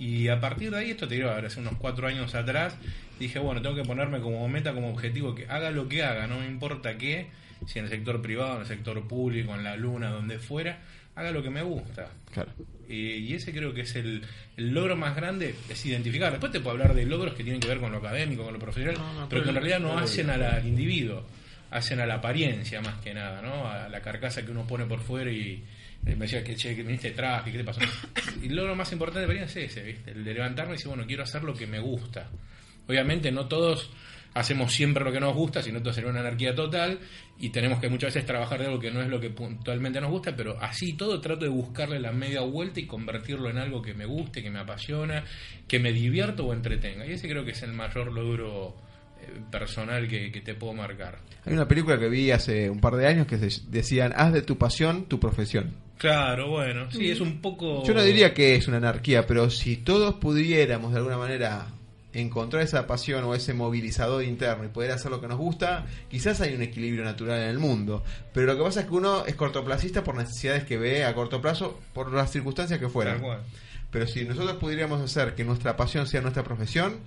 [0.01, 2.75] Y a partir de ahí, esto te digo, ahora hace unos cuatro años atrás,
[3.19, 6.39] dije, bueno, tengo que ponerme como meta, como objetivo, que haga lo que haga, no
[6.39, 7.27] me importa qué,
[7.67, 10.79] si en el sector privado, en el sector público, en la luna, donde fuera,
[11.13, 12.09] haga lo que me gusta.
[12.33, 12.49] Claro.
[12.89, 14.23] Eh, y ese creo que es el,
[14.57, 16.31] el logro más grande, es identificar.
[16.31, 18.59] Después te puedo hablar de logros que tienen que ver con lo académico, con lo
[18.59, 21.27] profesional, No, no, pero que en realidad no hacen al, al individuo,
[21.69, 23.67] hacen a la apariencia más que nada, ¿no?
[23.67, 25.63] A la carcasa que uno pone por fuera y
[26.03, 27.81] me decía que che, viniste traje, ¿qué te pasó?
[28.41, 29.99] Y el logro más importante la apariencia es ese.
[30.07, 32.29] El de levantarme y decir, bueno, quiero hacer lo que me gusta.
[32.87, 33.91] Obviamente no todos
[34.33, 36.99] hacemos siempre lo que nos gusta, sino todo sería una anarquía total
[37.37, 40.11] y tenemos que muchas veces trabajar de algo que no es lo que puntualmente nos
[40.11, 43.93] gusta, pero así todo trato de buscarle la media vuelta y convertirlo en algo que
[43.93, 45.23] me guste, que me apasiona,
[45.67, 47.05] que me divierta o entretenga.
[47.05, 48.75] Y ese creo que es el mayor logro
[49.21, 51.19] eh, personal que, te puedo marcar.
[51.45, 54.57] Hay una película que vi hace un par de años que decían, haz de tu
[54.57, 55.73] pasión tu profesión.
[56.01, 57.85] Claro, bueno, sí, es un poco...
[57.85, 61.67] Yo no diría que es una anarquía, pero si todos pudiéramos de alguna manera
[62.11, 66.41] encontrar esa pasión o ese movilizador interno y poder hacer lo que nos gusta, quizás
[66.41, 68.03] hay un equilibrio natural en el mundo.
[68.33, 71.39] Pero lo que pasa es que uno es cortoplacista por necesidades que ve a corto
[71.39, 73.21] plazo, por las circunstancias que fueran.
[73.91, 76.97] Pero si nosotros pudiéramos hacer que nuestra pasión sea nuestra profesión,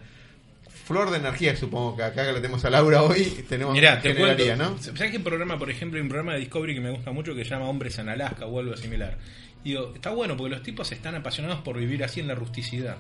[0.84, 4.14] flor de energía, supongo que acá que la tenemos a Laura hoy, tenemos Mirá, te
[4.14, 4.44] cuento.
[4.56, 4.78] ¿no?
[4.78, 7.44] ¿Sabes qué programa, por ejemplo, hay un programa de Discovery que me gusta mucho que
[7.44, 9.18] se llama Hombres en Alaska o algo similar?
[9.64, 12.98] Digo, está bueno porque los tipos están apasionados por vivir así en la rusticidad.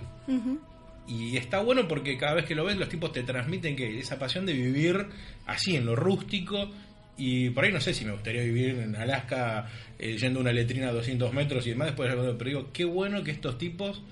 [1.06, 4.18] Y está bueno porque cada vez que lo ves, los tipos te transmiten que esa
[4.18, 5.06] pasión de vivir
[5.44, 6.70] así en lo rústico
[7.18, 9.68] Y por ahí no sé si me gustaría vivir en Alaska
[9.98, 12.86] eh, yendo a una letrina a 200 metros y demás después de pero digo, qué
[12.86, 14.02] bueno que estos tipos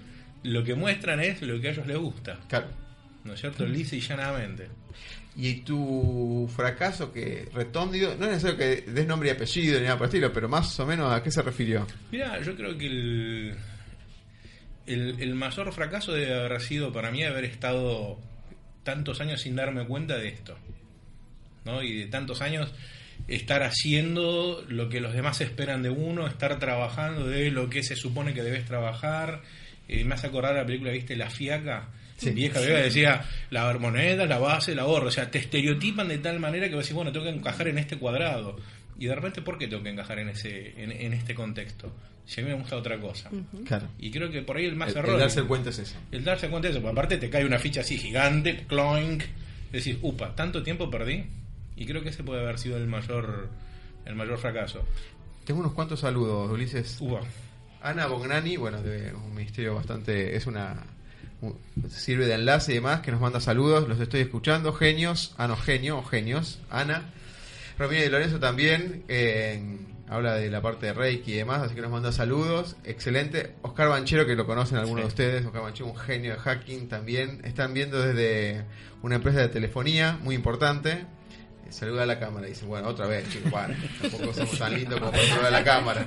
[0.43, 2.39] lo que muestran es lo que a ellos les gusta.
[2.49, 2.67] Claro.
[3.25, 3.65] ¿No es cierto?
[3.67, 4.69] Lisa y llanamente.
[5.37, 9.97] Y tu fracaso que retóndido, no es necesario que des nombre y apellido ni nada
[9.97, 11.87] por el estilo, pero más o menos a qué se refirió.
[12.11, 13.55] Mira, yo creo que el,
[14.87, 18.19] el, el mayor fracaso debe haber sido para mí haber estado
[18.83, 20.59] tantos años sin darme cuenta de esto.
[21.65, 21.83] ¿no?
[21.83, 22.73] Y de tantos años
[23.29, 27.97] estar haciendo lo que los demás esperan de uno, estar trabajando de lo que se
[27.97, 29.43] supone que debes trabajar.
[29.89, 31.17] Eh, me hace acordar la película, ¿viste?
[31.17, 31.89] La Fiaca.
[32.31, 35.09] Vieja vieja decía, la moneda, la base, la ahorro.
[35.09, 37.69] O sea, te estereotipan de tal manera que vas a decir, bueno, tengo que encajar
[37.69, 38.57] en este cuadrado.
[38.99, 41.93] Y de repente, ¿por qué tengo que encajar en ese en, en este contexto?
[42.25, 43.31] Si a mí me gusta otra cosa.
[43.67, 43.89] Claro.
[43.99, 45.15] Y creo que por ahí el más El, error.
[45.15, 45.97] el darse cuenta es eso.
[46.13, 49.25] El darse cuenta de eso, porque aparte te cae una ficha así gigante, cloink,
[49.73, 51.25] decís, upa, tanto tiempo perdí.
[51.77, 53.49] Y creo que ese puede haber sido el mayor
[54.05, 54.85] el mayor fracaso.
[55.45, 56.99] Tengo unos cuantos saludos, Ulises.
[57.01, 57.21] Upa.
[57.83, 60.37] Ana Bognani, bueno, de un ministerio bastante.
[60.37, 60.77] Es una.
[61.90, 63.88] Sirve de enlace y demás, que nos manda saludos.
[63.88, 64.72] Los estoy escuchando.
[64.72, 65.35] Genios.
[65.38, 66.61] Ah, no, genio o genios.
[66.70, 67.12] Ana.
[67.78, 69.05] Romina de Lorenzo también.
[69.09, 69.78] eh,
[70.09, 72.76] habla de la parte de Reiki y demás, así que nos manda saludos.
[72.85, 73.55] Excelente.
[73.62, 75.02] Oscar Banchero, que lo conocen algunos Sí.
[75.02, 75.46] de ustedes.
[75.46, 77.40] Oscar Banchero, un genio de hacking también.
[77.44, 78.64] Están viendo desde
[79.02, 81.07] una empresa de telefonía muy importante.
[81.70, 85.00] Saluda a la cámara y dice, bueno, otra vez, chicos, bueno, tampoco somos tan lindos
[85.00, 86.07] como para saludar a la cámara.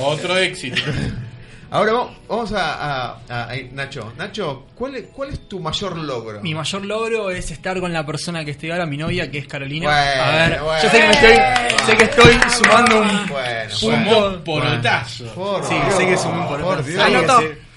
[0.00, 0.82] Otro éxito.
[1.70, 4.12] Ahora vamos, vamos a, a- a- a- Nacho.
[4.16, 6.40] Nacho, ¿cuál es, ¿cuál es tu mayor logro?
[6.40, 9.48] Mi mayor logro es estar con la persona que estoy ahora, mi novia, que es
[9.48, 9.86] Carolina.
[9.88, 10.82] Bueno, a ver, bueno.
[10.82, 14.20] yo sé que, me estoy, sé que estoy sumando un Bueno, punto.
[14.20, 14.44] bueno.
[14.44, 15.24] Porotazo.
[15.34, 17.02] Por Sí, sé que es un por, por Dios.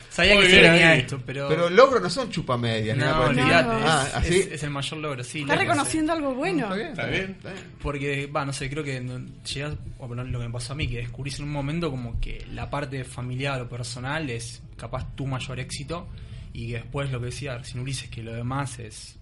[0.10, 0.50] Sabía que, Anotó.
[0.50, 1.48] se, que bien venía esto, pero.
[1.48, 2.98] Pero logros no son chupamedias.
[2.98, 3.74] ni nada no.
[3.88, 4.36] Ah, es, así.
[4.40, 5.42] es- es el mayor logro, sí.
[5.42, 6.64] Está reconociendo algo bueno.
[6.64, 7.32] Está bien, Está bien.
[7.38, 7.64] está bien.
[7.82, 10.76] Porque, va, no sé, creo que no- llegas, o por lo que me pasó a
[10.76, 15.16] mí, que descubrís en un momento como que la parte familiar o personal es capaz
[15.16, 16.08] tu mayor éxito
[16.54, 19.16] y que después lo que decía sin Ulises, que lo demás es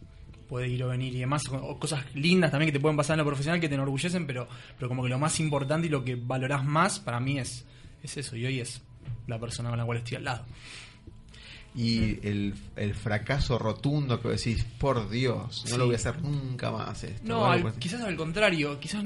[0.48, 3.16] puede ir o venir y demás, o o cosas lindas también que te pueden pasar
[3.16, 4.48] en lo profesional que te enorgullecen, pero,
[4.78, 7.66] pero como que lo más importante y lo que valorás más para mí es,
[8.02, 8.82] es eso, y hoy es
[9.28, 10.46] la persona con la cual estoy al lado.
[11.76, 15.78] Y el, el fracaso rotundo que decís, por Dios, no Sí.
[15.78, 17.22] lo voy a hacer nunca más esto.
[17.28, 19.04] No, al- quizás al contrario, quizás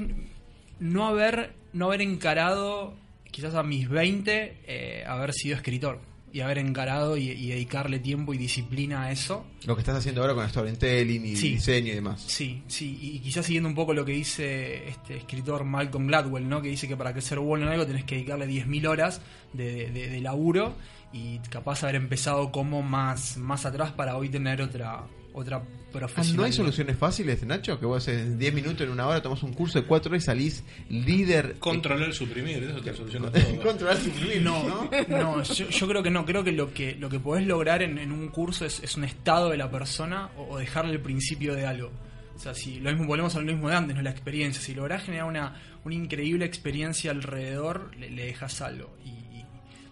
[0.80, 2.94] no haber, no haber encarado,
[3.30, 6.00] quizás a mis 20, eh, haber sido escritor
[6.32, 9.44] y haber encarado y, y dedicarle tiempo y disciplina a eso.
[9.66, 11.50] Lo que estás haciendo ahora con storytelling y Sí.
[11.54, 12.22] diseño y demás.
[12.26, 16.62] Sí, sí, y quizás siguiendo un poco lo que dice este escritor Malcolm Gladwell, ¿no?
[16.62, 19.20] Que dice que para que ser bueno en algo tenés que dedicarle 10.000 horas
[19.52, 20.74] de, de- de laburo
[21.12, 26.36] y capaz haber empezado como más, más atrás para hoy tener otra otra Ah, profesión.
[26.38, 27.78] ¿No hay soluciones fáciles, Nacho?
[27.78, 30.26] Que vos en 10 minutos, en una hora, tomás un curso de 4 horas y
[30.26, 31.56] salís líder.
[31.58, 33.62] Controlar, suprimir, eso te soluciona todo.
[33.62, 34.90] Controlar suprimir, No, ¿no?
[35.08, 36.24] no, yo, yo creo que no.
[36.24, 39.04] Creo que lo que lo que podés lograr en, en un curso es, es un
[39.04, 41.90] estado de la persona o, o dejarle el principio de algo.
[42.34, 44.62] O sea, si lo mismo volvemos a lo mismo de antes, no la experiencia.
[44.62, 48.96] Si lográs generar una, una increíble experiencia alrededor, le, le dejas algo.
[49.04, 49.21] Y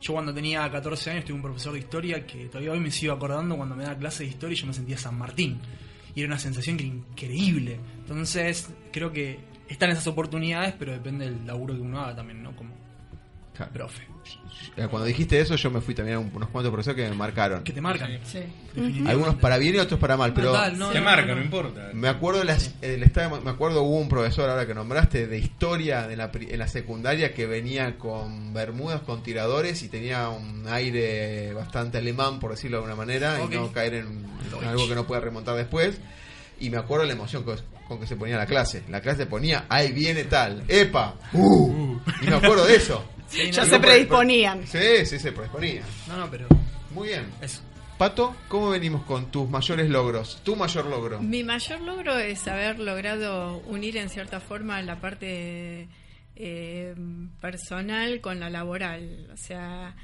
[0.01, 3.13] yo cuando tenía 14 años tuve un profesor de historia que todavía hoy me sigo
[3.13, 5.61] acordando cuando me da clase de historia y yo me sentía San Martín.
[6.15, 7.79] Y era una sensación increíble.
[7.99, 12.55] Entonces, creo que están esas oportunidades, pero depende del laburo que uno haga también, ¿no?
[13.67, 13.73] Claro.
[13.73, 14.07] profe.
[14.77, 17.17] Eh, Cuando dijiste eso, yo me fui también a un- unos cuantos profesores que me
[17.17, 17.65] marcaron.
[17.65, 18.19] Que te marcan.
[18.25, 18.39] Sí.
[19.07, 21.35] Algunos para bien y otros para mal, pero Total, no, Te no, marca, no.
[21.37, 21.91] no importa.
[21.93, 26.07] me acuerdo las, el estado- me acuerdo hubo un profesor ahora que nombraste de historia
[26.07, 31.53] de la, en la secundaria que venía con bermudas con tiradores y tenía un aire
[31.53, 33.53] bastante alemán por decirlo de alguna manera Ok.
[33.53, 34.07] y no caer en,
[34.63, 35.99] en algo que no pueda remontar después
[36.61, 37.57] y me acuerdo la emoción con,
[37.89, 42.27] con que se ponía la clase la clase ponía ahí viene tal epa uh, y
[42.27, 44.67] me acuerdo de eso Sí, no, Ya no, se predisponían.
[44.67, 46.47] sí sí se predisponía No, no, pero
[46.93, 47.63] muy bien eso.
[47.97, 50.41] Pato ¿cómo venimos con tus mayores logros?
[50.43, 55.87] tu mayor logro Mi mayor logro es haber logrado unir en cierta forma la parte
[56.37, 56.95] eh,
[57.41, 59.29] personal con la laboral.
[59.33, 59.95] O sea,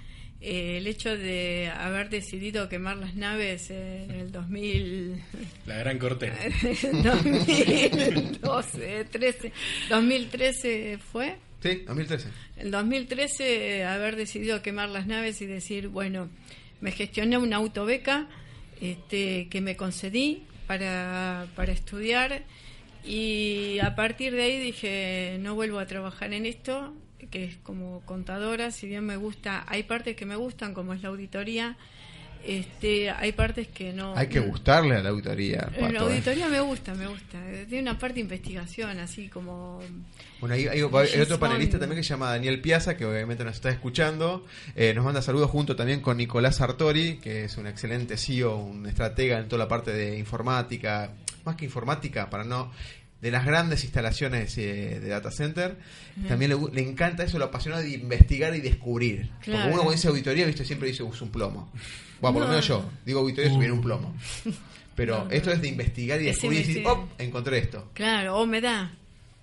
[0.42, 5.22] eh, el hecho de haber decidido quemar las naves en el 2000,
[5.64, 6.34] La gran Cortés.
[7.02, 9.52] 2012, 13,
[9.88, 11.38] 2013 fue.
[11.66, 16.29] Sí 2013 En 2013 haber decidido quemar las naves y decir, bueno,
[16.81, 18.29] me gestioné una autobeca
[18.81, 22.42] este, que me concedí para, para estudiar
[23.05, 26.92] y a partir de ahí dije, no vuelvo a trabajar en esto,
[27.31, 31.02] que es como contadora, si bien me gusta, hay partes que me gustan como es
[31.02, 31.77] la auditoría,
[32.44, 34.16] Este, hay partes que no.
[34.16, 35.68] Hay que gustarle a la auditoría.
[35.74, 36.12] En la Pato, ¿eh?
[36.12, 37.38] auditoría me gusta, me gusta.
[37.68, 39.80] Tiene una parte de investigación, así como.
[40.40, 43.44] Bueno, hay, hay- hay James otro panelista también que se llama Daniel Piazza, que obviamente
[43.44, 44.44] nos está escuchando.
[44.74, 48.87] Eh, nos manda saludos junto también con Nicolás Sartori, que es un excelente CEO, un
[48.87, 51.12] estratega en toda la parte de informática,
[51.44, 52.70] más que informática, para no
[53.20, 55.76] de las grandes instalaciones eh, de data center.
[56.28, 59.30] También le, le encanta eso, lo apasionado de investigar y descubrir.
[59.37, 59.66] Porque Claro.
[59.68, 61.72] uno cuando dice auditoría, viste, siempre dice "Usa un plomo.
[62.21, 62.48] Bueno, por lo No.
[62.48, 64.14] menos yo digo y viene un plomo.
[64.94, 66.87] Pero No, esto es de investigar y Es descubrir y decir.
[66.87, 67.08] ¡op!
[67.21, 67.90] Encontré esto.
[67.92, 68.94] Claro, o me da.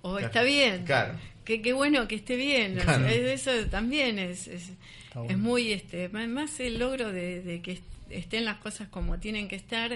[0.02, 0.26] O Claro.
[0.26, 0.84] está bien.
[0.84, 1.14] Claro.
[1.44, 2.78] Qué, qué bueno que esté bien.
[2.78, 3.06] o Claro.
[3.06, 4.70] eso también es, es,
[5.14, 5.30] bueno.
[5.30, 9.46] es muy, este, más el logro de, de que est- estén las cosas como tienen
[9.46, 9.92] que estar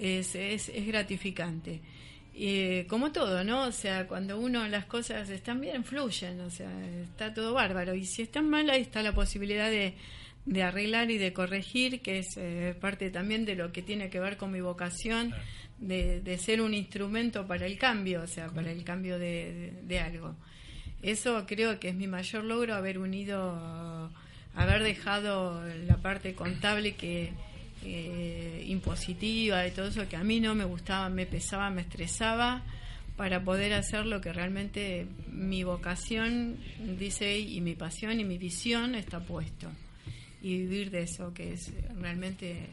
[0.00, 1.80] es, es, es gratificante.
[2.34, 3.64] Y, como todo, ¿no?
[3.64, 6.70] O sea, cuando uno las cosas están bien, fluyen, o sea,
[7.02, 7.94] está todo bárbaro.
[7.94, 9.94] Y si están mal, ahí está la posibilidad de,
[10.48, 14.18] de arreglar y de corregir, que es eh, parte también de lo que tiene que
[14.18, 15.34] ver con mi vocación,
[15.78, 19.82] de, de ser un instrumento para el cambio, o sea, para el cambio de, de-
[19.82, 20.34] de algo.
[21.02, 24.10] Eso creo que es mi mayor logro, haber unido,
[24.54, 27.30] haber dejado la parte contable que
[27.84, 32.62] eh, impositiva y todo eso que a mí no me gustaba, me pesaba, me estresaba
[33.16, 36.56] para poder hacer lo que realmente mi vocación
[36.98, 39.68] dice y mi pasión y mi visión está puesto
[40.42, 42.68] y vivir de eso que es realmente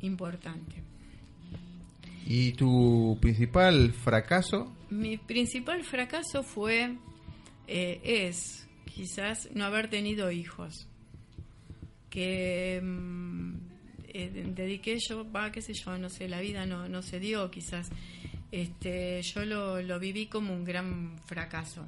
[0.00, 0.82] importante.
[2.26, 4.74] ¿Y tu principal fracaso?
[4.90, 6.96] Mi principal fracaso fue,
[7.66, 10.88] eh, es quizás no haber tenido hijos.
[12.08, 13.56] Que mm,
[14.08, 17.50] eh, dediqué yo, va, qué sé yo, no sé, la vida no, no se dio
[17.50, 17.90] quizás.
[18.50, 21.86] Este, yo lo, lo viví como un gran fracaso.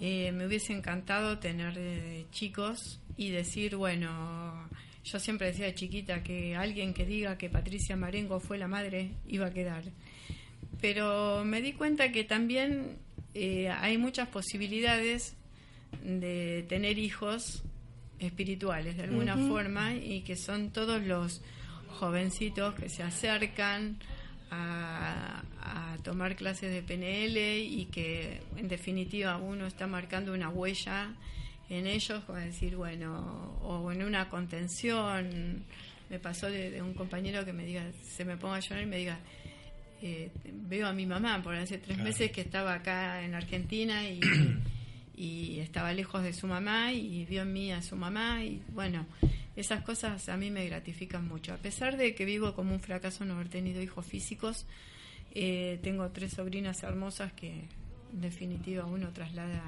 [0.00, 4.68] Eh, me hubiese encantado tener eh, chicos y decir, bueno,
[5.04, 9.12] yo siempre decía de chiquita que alguien que diga que Patricia Marengo fue la madre
[9.28, 9.84] iba a quedar.
[10.80, 12.98] Pero me di cuenta que también
[13.34, 15.36] eh, hay muchas posibilidades
[16.02, 17.62] de tener hijos
[18.18, 21.42] espirituales de alguna forma y que son todos los
[21.88, 23.98] jovencitos que se acercan
[24.50, 31.14] a, a tomar clases de PNL y que en definitiva uno está marcando una huella
[31.78, 35.64] en ellos, como decir, bueno, o en una contención.
[36.10, 38.86] Me pasó de, de un compañero que me diga, se me ponga a llorar y
[38.86, 39.18] me diga,
[40.02, 44.20] eh, veo a mi mamá, por hace tres meses que estaba acá en Argentina y,
[45.14, 49.06] y estaba lejos de su mamá y vio en mí a su mamá y bueno,
[49.54, 51.54] esas cosas a mí me gratifican mucho.
[51.54, 54.66] A pesar de que vivo como un fracaso no haber tenido hijos físicos,
[55.34, 57.68] eh, tengo tres sobrinas hermosas que
[58.12, 59.62] en definitiva uno traslada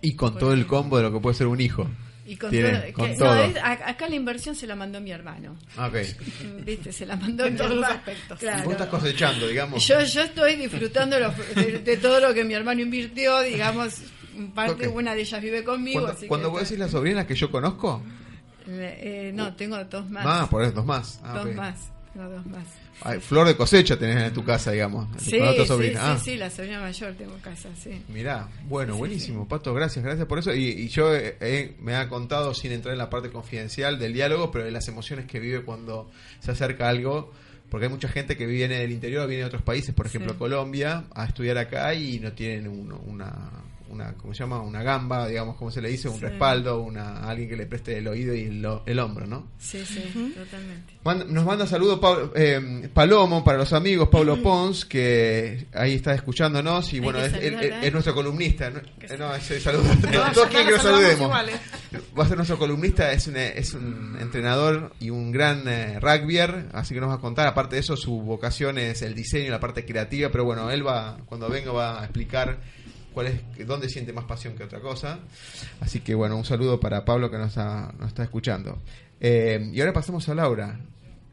[0.00, 1.86] Y con todo el combo de lo que puede ser un hijo.
[2.26, 3.42] y con Tiene- todo, con que- no, todo.
[3.42, 5.56] es- a- acá la inversión se la mandó mi hermano.
[5.78, 5.96] Ah, Ok.
[6.66, 6.92] ¿Viste?
[6.92, 8.38] Se la mandó En todos los aspectos.
[8.38, 8.64] Claro.
[8.64, 9.86] Vos estás cosechando, digamos.
[9.86, 14.02] Yo, yo estoy disfrutando lo- de, de todo lo que mi hermano invirtió, digamos,
[14.54, 14.94] parte Ok.
[14.96, 16.00] una de ellas vive conmigo.
[16.00, 18.02] Cuando, así que cuando vos estoy- decís las sobrinas que yo conozco,
[18.66, 20.24] Eh, no, tengo dos más.
[20.26, 21.20] ah, por eso, dos más.
[21.24, 21.54] Ah, dos ok.
[21.54, 21.90] más.
[22.12, 22.64] Tengo dos más.
[23.02, 25.08] Ay, flor de cosecha tenés en tu casa, digamos.
[25.20, 25.92] Sí, con otra sí, sobrina.
[26.00, 28.02] sí, Ah, sí, la sobrina mayor tengo en casa, sí.
[28.08, 30.52] Mirá, bueno, buenísimo, Pato, gracias, gracias por eso.
[30.54, 34.12] Y, y yo eh, eh, me ha contado, sin entrar en la parte confidencial del
[34.12, 37.32] diálogo, pero de las emociones que vive cuando se acerca algo,
[37.70, 40.38] porque hay mucha gente que viene del interior, viene de otros países, por ejemplo Sí.
[40.38, 43.34] Colombia, a estudiar acá y no tienen uno- una,
[43.90, 44.60] una, ¿cómo se llama?
[44.60, 46.20] Una gamba, digamos, como se le dice, un Sí.
[46.26, 49.48] respaldo, una, alguien que le preste el oído y el, el hombro, ¿no?
[49.58, 50.94] Sí, sí, totalmente.
[51.04, 56.14] Manda- Nos manda saludos Pablo- eh, Palomo para los amigos, Pablo Pons, que ahí está
[56.14, 57.78] escuchándonos y Hay bueno, es, él- saludarla.
[57.78, 58.70] él- es nuestro columnista.
[58.70, 59.84] No, eh, no, ese saludo.
[60.34, 61.26] Todos quieren que lo saludemos.
[61.26, 61.60] iguales.
[62.18, 66.66] Va a ser nuestro columnista, es un, es un entrenador y un gran eh, rugbyer,
[66.72, 67.46] así que nos va a contar.
[67.46, 70.86] Aparte de eso, su vocación es el diseño y la parte creativa, pero bueno, él
[70.86, 72.58] va, cuando venga, va a explicar
[73.18, 73.26] cuál
[73.58, 75.18] es, dónde siente más pasión que otra cosa.
[75.80, 78.80] Así que bueno, un saludo para Pablo que nos, ha- nos está escuchando.
[79.20, 80.78] Eh, y ahora pasamos a Laura.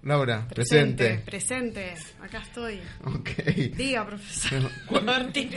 [0.02, 1.22] Laura, presente.
[1.24, 1.94] Presente.
[2.24, 2.80] Acá estoy.
[3.04, 3.30] Ok.
[3.78, 4.68] Diga, profesor.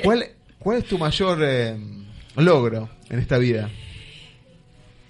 [0.02, 0.26] ¿Cuál,
[0.58, 1.74] ¿Cuál es tu mayor eh,
[2.36, 3.70] logro en esta vida?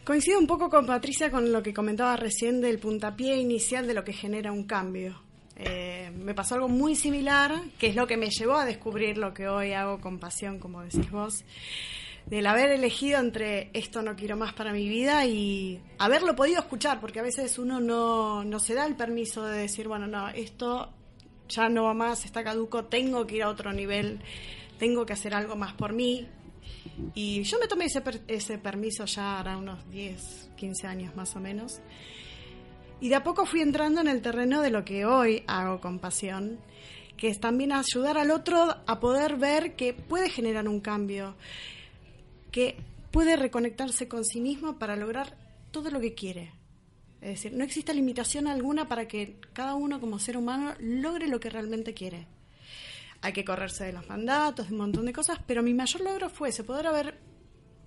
[0.05, 4.05] Coincido un poco con Patricia con lo que comentaba recién del puntapié inicial de lo
[4.05, 5.21] que genera un cambio.
[5.59, 9.35] Eh, me pasó algo muy similar, que es lo que me llevó a descubrir lo
[9.35, 11.45] que hoy hago con pasión, como decís vos,
[12.27, 17.01] del haber elegido entre esto no quiero más para mi vida y haberlo podido escuchar,
[17.01, 20.93] porque a veces uno no, no se da el permiso de decir, bueno, no, esto
[21.49, 24.21] ya no va más, está caduco, tengo que ir a otro nivel,
[24.79, 26.29] tengo que hacer algo más por mí,
[27.15, 31.41] y yo me tomé ese, ese permiso ya hará unos 10, 15 años más o
[31.41, 31.81] menos.
[33.01, 36.01] Y de a poco fui entrando en el terreno de lo que hoy hago con
[36.01, 36.59] pasión,
[37.17, 41.37] que es también ayudar al otro a poder ver que puede generar un cambio,
[42.51, 42.77] que
[43.13, 45.37] puede reconectarse con sí mismo para lograr
[45.71, 46.53] todo lo que quiere.
[47.21, 51.41] Es decir, no existe limitación alguna para que cada uno como ser humano logre lo
[51.41, 52.27] que realmente quiere.
[53.21, 56.31] Hay que correrse de los mandatos, de un montón de cosas, pero mi mayor logro
[56.31, 57.19] fue ese, poder haber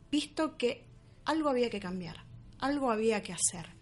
[0.10, 0.86] visto que
[1.24, 2.26] algo había que cambiar,
[2.60, 3.81] algo había que hacer.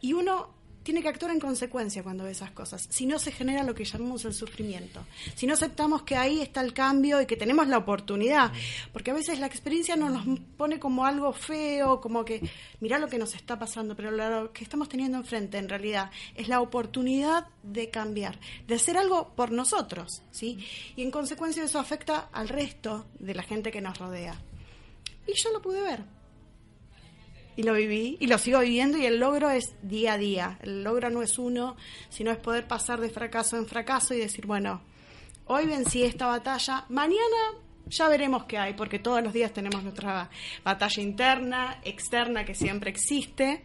[0.00, 2.86] Y uno tiene que actuar en consecuencia cuando ve esas cosas.
[2.90, 5.04] Si no se genera lo que llamamos el sufrimiento.
[5.34, 8.50] Si no aceptamos que ahí está el cambio y que tenemos la oportunidad.
[8.92, 10.24] Porque a veces la experiencia nos
[10.56, 12.40] pone como algo feo, como que
[12.80, 16.48] mira lo que nos está pasando, pero lo que estamos teniendo enfrente en realidad es
[16.48, 20.58] la oportunidad de cambiar, de hacer algo por nosotros, ¿sí?
[20.96, 24.40] Y en consecuencia eso afecta al resto de la gente que nos rodea.
[25.26, 26.19] Y yo lo pude ver
[27.60, 30.58] y lo viví y lo sigo viviendo y el logro es día a día.
[30.62, 31.76] El logro no es uno,
[32.08, 34.80] sino es poder pasar de fracaso en fracaso y decir, bueno,
[35.44, 37.36] hoy vencí esta batalla, mañana
[37.86, 40.30] ya veremos qué hay, porque todos los días tenemos nuestra
[40.64, 43.62] batalla interna, externa, que siempre existe.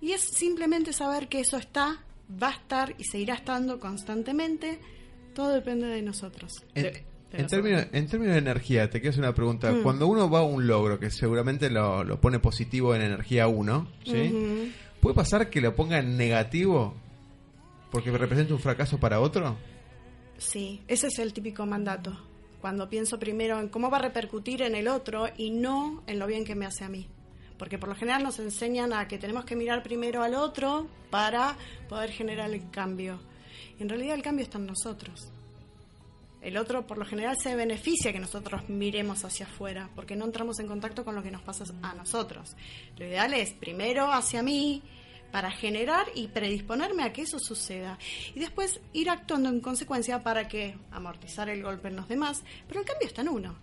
[0.00, 2.00] Y es simplemente saber que eso está,
[2.40, 4.78] va a estar y seguirá estando constantemente.
[5.34, 6.52] Todo depende de nosotros.
[7.36, 9.72] En términos, en términos de energía, te quiero hacer una pregunta.
[9.72, 9.82] Mm.
[9.82, 14.72] Cuando uno va a un logro, que seguramente lo, pone positivo en energía 1, ¿sí?
[15.00, 16.94] ¿puede pasar que lo ponga en negativo
[17.90, 19.56] porque representa un fracaso para otro?
[20.36, 22.18] Sí, ese es el típico mandato.
[22.60, 26.26] Cuando pienso primero en cómo va a repercutir en el otro y no en lo
[26.26, 27.06] bien que me hace a mí.
[27.58, 31.56] Porque por lo general nos enseñan a que tenemos que mirar primero al otro para
[31.88, 33.20] poder generar el cambio.
[33.78, 35.33] Y en realidad el cambio está en nosotros.
[36.44, 40.60] El otro, por lo general, se beneficia que nosotros miremos hacia afuera, porque no entramos
[40.60, 42.54] en contacto con lo que nos pasa a nosotros.
[42.98, 44.82] Lo ideal es primero hacia mí,
[45.34, 47.98] para generar y predisponerme a que eso suceda.
[48.36, 52.44] Y después ir actuando en consecuencia para que amortizar el golpe en los demás.
[52.68, 53.56] Pero el cambio está en uno.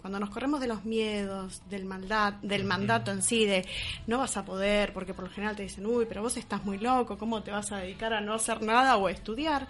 [0.00, 3.66] Cuando nos corremos de los miedos, del maldad, del mandato en sí, de
[4.06, 6.78] no vas a poder, porque por lo general te dicen, uy, pero vos estás muy
[6.78, 9.68] loco, ¿cómo te vas a dedicar a no hacer nada o a estudiar?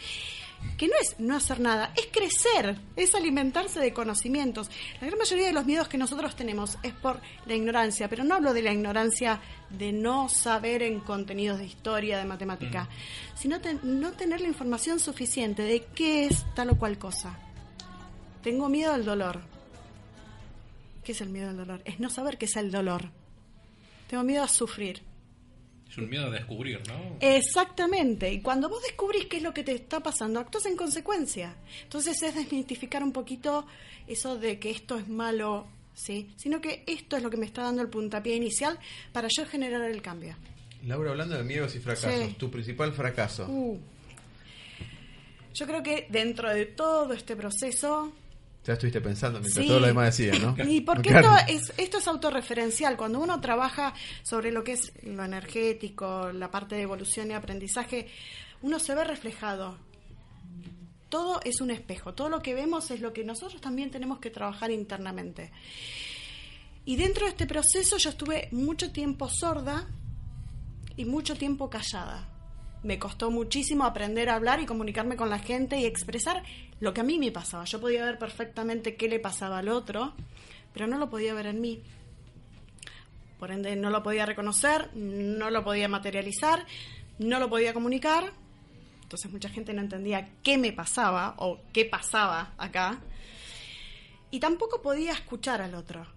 [0.76, 4.70] Que no es no hacer nada, es crecer, es alimentarse de conocimientos.
[5.00, 8.34] La gran mayoría de los miedos que nosotros tenemos es por la ignorancia, pero no
[8.34, 9.40] hablo de la ignorancia
[9.70, 12.88] de no saber en contenidos de historia, de matemática,
[13.34, 17.38] sino no tener la información suficiente de qué es tal o cual cosa.
[18.42, 19.40] Tengo miedo al dolor.
[21.02, 21.82] ¿Qué es el miedo al dolor?
[21.84, 23.10] Es no saber qué es el dolor.
[24.08, 25.02] Tengo miedo a sufrir
[25.88, 27.16] es un miedo a descubrir, ¿no?
[27.20, 28.32] Exactamente.
[28.32, 31.56] Y cuando vos descubrís qué es lo que te está pasando, actúas en consecuencia.
[31.82, 33.66] Entonces es desmitificar un poquito
[34.06, 36.30] eso de que esto es malo, ¿sí?
[36.36, 38.78] Sino que esto es lo que me está dando el puntapié inicial
[39.12, 40.36] para yo generar el cambio.
[40.84, 43.46] Laura, hablando de miedos y fracasos, tu principal fracaso.
[43.48, 43.80] Uh.
[45.54, 48.12] Yo creo que dentro de todo este proceso
[48.66, 50.56] ya estuviste pensando mientras todo lo demás decía, ¿no?
[50.64, 52.96] Y porque esto es, esto es autorreferencial.
[52.96, 58.08] Cuando uno trabaja sobre lo que es lo energético, la parte de evolución y aprendizaje,
[58.62, 59.78] uno se ve reflejado.
[61.08, 62.14] Todo es un espejo.
[62.14, 65.52] Todo lo que vemos es lo que nosotros también tenemos que trabajar internamente.
[66.84, 69.88] Y dentro de este proceso yo estuve mucho tiempo sorda
[70.96, 72.35] y mucho tiempo callada
[72.82, 76.42] me costó muchísimo aprender a hablar y comunicarme con la gente y expresar
[76.80, 77.64] lo que a mí me pasaba.
[77.64, 80.14] Yo podía ver perfectamente qué le pasaba al otro,
[80.72, 81.82] pero no lo podía ver en mí.
[83.38, 86.64] Por ende, no lo podía reconocer, no lo podía materializar,
[87.18, 88.32] no lo podía comunicar.
[89.02, 92.98] Entonces mucha gente no entendía qué me pasaba o qué pasaba acá.
[94.30, 96.15] Y tampoco podía escuchar al otro.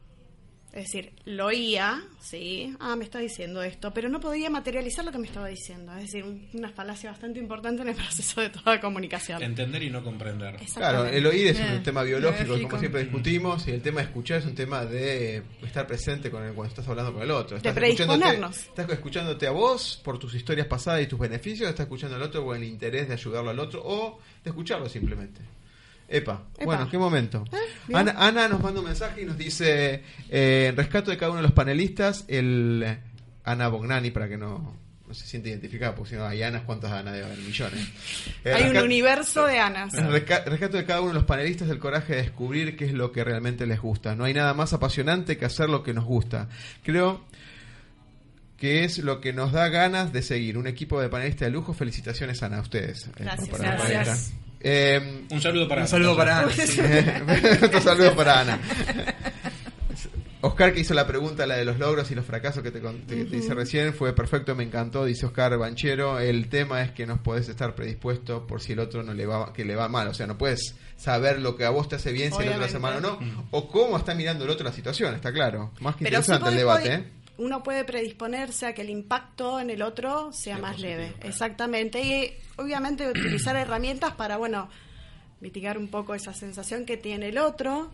[0.72, 5.12] Es decir, lo oía, sí, ah, me está diciendo esto, pero no podía materializar lo
[5.12, 5.92] que me estaba diciendo.
[5.98, 9.42] Es decir, una falacia bastante importante en el proceso de toda comunicación.
[9.42, 10.58] Entender y no comprender.
[10.76, 14.40] Claro, el oír es un tema biológico, como siempre discutimos, y el tema de escuchar
[14.40, 17.58] es un tema de estar presente con el, cuando estás hablando con el otro.
[17.58, 18.58] Estás de predisponernos.
[18.58, 22.44] Estás escuchándote a vos por tus historias pasadas y tus beneficios, estás escuchando al otro
[22.44, 25.42] por el interés de ayudarlo al otro o de escucharlo simplemente.
[26.10, 26.44] Epa.
[26.64, 27.46] Bueno, qué momento.
[27.94, 31.44] Ah, Ana, nos manda un mensaje y nos dice, eh, rescato de cada uno de
[31.44, 32.98] los panelistas, el
[33.44, 34.76] Ana Bognani, para que no,
[35.12, 37.38] se siente identificada, porque si no hay Anas, ¿cuántas Anas debe haber?
[37.40, 37.88] Millones.
[38.44, 39.94] Eh, hay un universo de Anas.
[39.94, 43.24] rescato de cada uno de los panelistas el coraje de descubrir qué es lo que
[43.24, 44.16] realmente les gusta.
[44.16, 46.50] No hay nada más apasionante que hacer lo que nos gusta.
[46.84, 47.24] Creo
[48.58, 50.58] que es lo que nos da ganas de seguir.
[50.58, 51.74] Un equipo de panelistas de lujo.
[51.74, 53.08] Felicitaciones, Ana, a ustedes.
[53.18, 54.34] Eh, Gracias.
[55.32, 56.52] Un saludo para un Saludo para Ana.
[57.64, 58.60] Otro saludo para Ana.
[60.42, 63.02] Oscar que hizo la pregunta, la de los logros y los fracasos que te, con-
[63.02, 66.18] te- te hice recién, fue perfecto, me encantó, dice Oscar Banchero.
[66.18, 69.52] El tema es que no podés estar predispuesto por si el otro no le va,
[69.52, 70.08] que le va mal.
[70.08, 72.64] O sea, no puedes saber lo que a vos te hace bien, si el otro
[72.64, 73.20] hace mal o no,
[73.52, 75.72] o cómo está mirando el otro la situación, está claro.
[75.82, 77.04] Más que Pero sí interesante el debate, ¿eh?
[77.40, 81.14] Uno puede predisponerse a que el impacto en el otro sea más leve.
[81.22, 82.02] Exactamente.
[82.02, 84.70] Y obviamente utilizar herramientas para, bueno,
[85.40, 87.92] mitigar un poco esa sensación que tiene el otro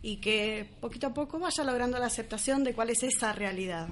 [0.00, 3.88] y que poquito a poco vaya logrando la aceptación de cuál es esa realidad.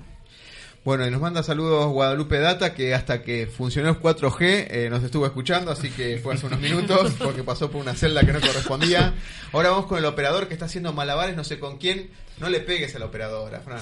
[0.85, 5.03] Bueno, y nos manda saludos Guadalupe Data, que hasta que funcionó el 4G eh, nos
[5.05, 8.41] estuvo escuchando, así que fue hace unos minutos, porque pasó por una celda que no
[8.41, 9.15] correspondía.
[9.53, 12.11] Ahora vamos con el operador que está haciendo malabares, no sé con quién.
[12.39, 13.81] No le pegues a la operadora, Fran.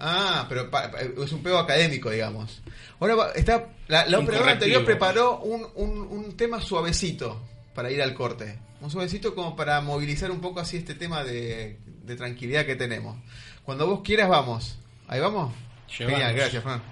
[0.00, 2.62] Ah, pero pa- pa- es un pego académico, digamos.
[2.98, 7.40] Ahora está la, operadora anterior preparó un, un, un tema suavecito
[7.74, 8.58] para ir al corte.
[8.80, 13.18] Un suavecito como para movilizar un poco así este tema de, de tranquilidad que tenemos.
[13.62, 14.78] Cuando vos quieras, vamos.
[15.06, 15.52] Ahí vamos.
[15.98, 16.18] Llevamos.
[16.20, 16.82] Genial, gracias, Fran.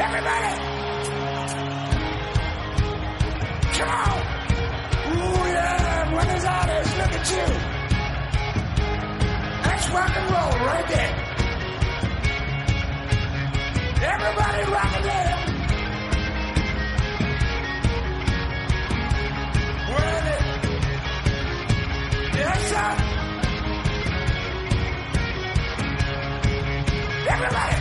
[0.00, 0.52] Everybody
[3.76, 4.18] Come on.
[5.10, 6.14] Ooh, yeah.
[6.14, 7.46] When there's others, look at you.
[9.64, 11.14] That's rock and roll right there.
[14.02, 15.37] Everybody rocking it
[27.40, 27.76] Everybody!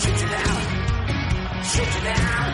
[0.00, 0.60] Shoot you down!
[1.62, 2.48] Shoot you down!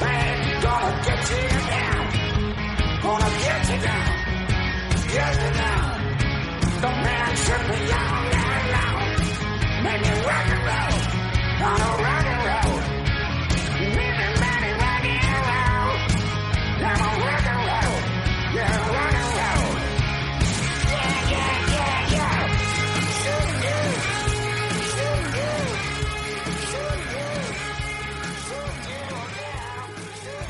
[0.00, 2.04] Man, gonna get you down!
[3.02, 4.08] Gonna get you down!
[5.12, 5.90] Get you down!
[6.80, 9.04] The man should be out and loud!
[9.84, 10.96] Make me rock and roll!
[11.60, 12.23] Gonna rock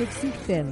[0.04, 0.66] Existen.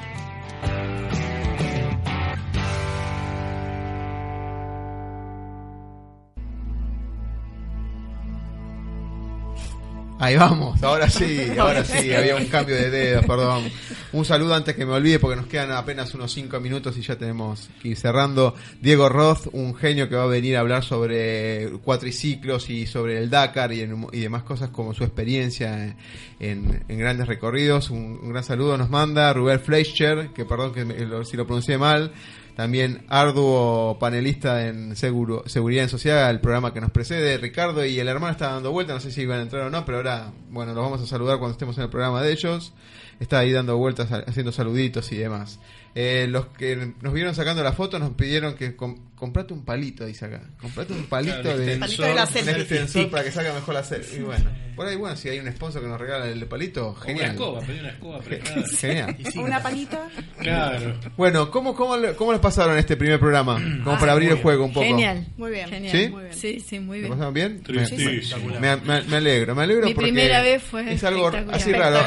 [10.27, 13.63] Ahí vamos, ahora sí, ahora sí, había un cambio de dedo, perdón.
[14.11, 17.15] Un saludo antes que me olvide porque nos quedan apenas unos 5 minutos y ya
[17.17, 18.53] tenemos que ir cerrando.
[18.81, 23.29] Diego Roth, un genio que va a venir a hablar sobre cuatriciclos y sobre el
[23.29, 25.95] Dakar y, en- y demás cosas como su experiencia
[26.41, 27.89] en, en grandes recorridos.
[27.89, 31.45] Un, un gran saludo nos manda Rubén Fleischer, que perdón que me- lo- si lo
[31.47, 32.11] pronuncié mal.
[32.57, 37.37] También arduo panelista en seguro, Seguridad en Sociedad, el programa que nos precede.
[37.37, 39.85] Ricardo y el hermano están dando vueltas, no sé si iban a entrar o no,
[39.85, 42.73] pero ahora, bueno, los vamos a saludar cuando estemos en el programa de ellos.
[43.19, 45.59] Está ahí dando vueltas, ha- haciendo saluditos y demás.
[45.93, 48.75] Eh, los que nos vieron sacando la foto nos pidieron que
[49.17, 50.41] comprate un palito, dice acá.
[50.61, 51.79] Comprate un palito Claro, de, extensor.
[51.79, 52.61] Palito de la un selfie.
[52.61, 54.19] extensor para que salga mejor la selfie.
[54.19, 56.91] Y bueno, por ahí, bueno, si hay un sponsor que nos regala el palito, O
[56.93, 57.31] Una genial.
[57.31, 58.63] escoba, pedí una escoba prestada.
[58.79, 59.17] Genial.
[59.31, 60.07] Sí, Una palita.
[60.39, 60.93] Claro.
[61.17, 63.55] Bueno, ¿cómo, cómo, cómo les pasaron este primer programa?
[63.83, 64.85] Como Ah, para abrir el juego un poco.
[64.85, 65.25] Genial.
[65.35, 65.67] Muy bien.
[65.69, 65.91] Genial.
[65.97, 66.07] ¿Sí?
[66.09, 66.33] Muy bien.
[66.35, 67.11] Sí, sí, muy ¿Lo bien.
[67.13, 67.63] pasaron bien?
[67.63, 68.59] Tristísimo.
[68.59, 71.97] Me, me- me alegro, me alegro Mi porque primera vez fue es algo así raro.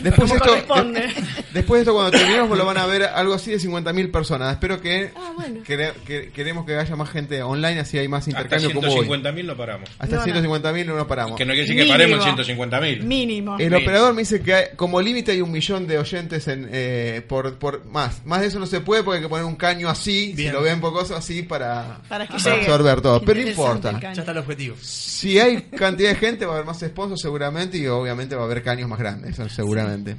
[0.00, 1.00] Después esto, corresponde.
[1.00, 1.14] de-
[1.54, 4.52] después de esto cuando terminemos lo van a ver algo así de 50.000 personas.
[4.52, 5.60] Espero que, Ah, bueno.
[5.64, 6.30] quere- que-
[6.64, 9.06] queremos que haya más gente online, así hay más Hasta intercambio como hoy.
[9.08, 9.90] 150.000 no paramos.
[9.98, 10.32] Hasta No, no.
[10.54, 11.36] 150.000 no nos paramos.
[11.36, 12.18] Que no quiere decir que Mínimo.
[12.18, 13.02] paremos en 150.000.
[13.02, 13.56] Mínimo.
[13.58, 17.22] El operador me dice que hay- como límite hay un millón de oyentes en, eh,
[17.28, 18.24] por, por más.
[18.24, 20.50] Más de eso no se puede porque hay que poner un caño así, Bien.
[20.50, 22.66] si lo ven por cosas así para, Para que para llegue.
[22.66, 23.20] absorber todo.
[23.22, 24.00] Pero no importa.
[24.00, 24.76] Ya está el objetivo.
[24.80, 28.44] Si hay cantidad de gente, va a haber más sponsors seguramente y obviamente va a
[28.46, 30.16] haber caños más grandes, seguramente.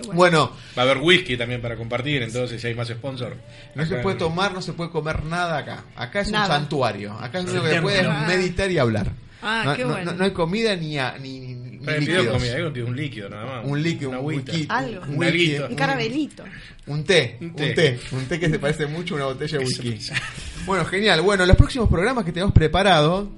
[0.00, 0.16] Qué bueno.
[0.18, 0.52] bueno.
[0.78, 3.36] Va a haber whisky también para compartir, entonces si hay más sponsor.
[3.74, 5.84] no se puede en- tomar, no se puede comer nada acá.
[5.96, 7.12] Acá es un santuario.
[7.14, 8.24] Acá es lo único que puedes Ah.
[8.28, 9.12] meditar y hablar.
[9.42, 10.12] Ah, no, qué no- bueno.
[10.12, 12.26] no- no hay comida ni, a- ni, ni- líquidos.
[12.26, 13.64] comida, un líquido nada más.
[13.64, 15.02] Un líquido, una un whisky, Algo.
[15.08, 16.44] un whisky, carabelito.
[16.86, 17.72] Un té, Un un té.
[17.72, 19.98] té, un té que se parece mucho a una botella de whisky.
[20.66, 21.22] Bueno, genial.
[21.22, 23.28] Bueno, los próximos programas que tenemos preparados,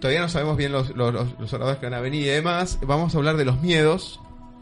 [0.00, 2.78] todavía no sabemos bien los, los, los- los oradores que van a venir y demás.
[2.82, 4.18] Vamos a hablar de los miedos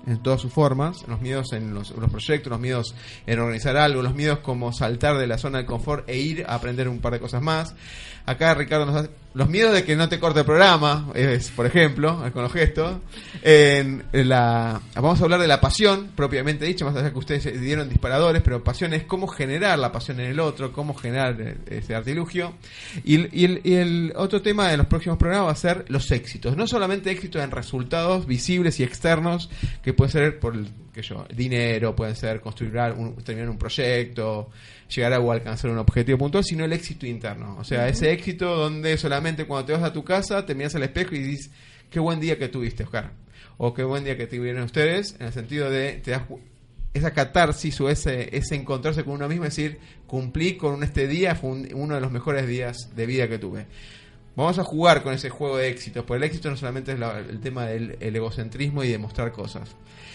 [0.07, 2.95] en todas sus formas, los miedos en los, proyectos, los miedos
[3.27, 6.55] en organizar algo, los miedos como saltar de la zona de confort e ir a
[6.55, 7.75] aprender un par de cosas más.
[8.27, 12.23] Acá Ricardo nos los miedos de que no te corte el programa, es, por ejemplo,
[12.33, 12.99] con los gestos.
[13.43, 17.89] En la, vamos a hablar de la pasión, propiamente dicha, más allá que ustedes dieron
[17.89, 21.95] disparadores, pero pasión es cómo generar la pasión en el otro, cómo generar eh, ese
[21.95, 22.55] artilugio.
[23.05, 26.11] Y, y el, y el otro tema de los próximos programas va a ser los
[26.11, 26.57] éxitos.
[26.57, 29.51] No solamente éxitos en resultados visibles y externos,
[29.83, 30.55] que pueden ser por
[30.93, 34.51] que yo, dinero, pueden ser construir un, terminar un proyecto,
[34.95, 37.57] llegar a o alcanzar un objetivo puntual, sino el éxito interno.
[37.59, 40.83] O sea, ese éxito donde solamente cuando te vas a tu casa te miras al
[40.83, 41.51] espejo y dices,
[41.91, 43.13] qué buen día que tuviste, Oscar.
[43.59, 46.23] O qué buen día que tuvieron ustedes, en el sentido de te das
[46.95, 51.35] esa catarsis o ese, ese encontrarse con uno mismo, es decir, cumplí con este día,
[51.35, 53.67] fue un- uno de los mejores días de vida que tuve.
[54.37, 57.19] Vamos a jugar con ese juego de éxitos, porque el éxito no solamente es la-
[57.19, 59.75] el tema del el egocentrismo y demostrar cosas.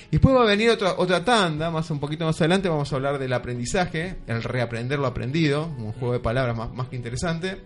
[0.10, 2.96] Y después va a venir otra, otra tanda, más un poquito más adelante vamos a
[2.96, 7.58] hablar del aprendizaje, el reaprender lo aprendido, un juego de palabras más, más que interesante.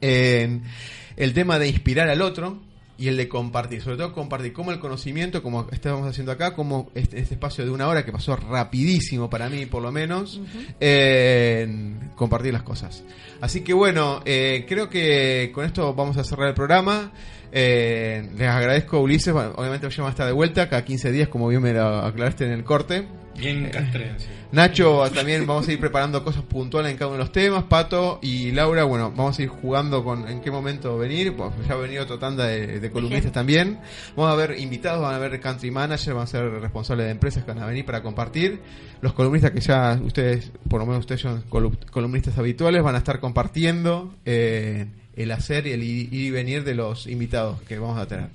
[0.00, 2.60] El tema de inspirar al otro
[2.96, 6.90] y el de compartir, sobre todo compartir como el conocimiento, como estábamos haciendo acá, como
[6.94, 10.40] este, este espacio de una hora que pasó rapidísimo para mí por lo menos,
[10.80, 13.02] en compartir las cosas.
[13.40, 17.12] Así que bueno, eh, creo que con esto vamos a cerrar el programa.
[17.52, 21.28] Eh, les agradezco Ulises, bueno, obviamente ya va a estar de vuelta cada 15 días,
[21.28, 23.06] como bien me lo aclaraste en el corte.
[23.36, 24.28] Bien castrense.
[24.52, 27.64] Nacho, también vamos a ir preparando cosas puntuales en cada uno de los temas.
[27.64, 31.34] Pato y Laura, bueno, vamos a ir jugando con en qué momento venir.
[31.34, 33.80] Pues ya ha venido otra tanda de, de columnistas también.
[34.16, 37.42] Vamos a ver invitados, van a ver country manager, van a ser responsables de empresas
[37.44, 38.60] que van a venir para compartir.
[39.00, 42.98] Los columnistas que ya ustedes, por lo menos ustedes son colu- columnistas habituales, van a
[42.98, 47.98] estar compartiendo eh, el hacer y el ir y venir de los invitados que vamos
[47.98, 48.28] a tener.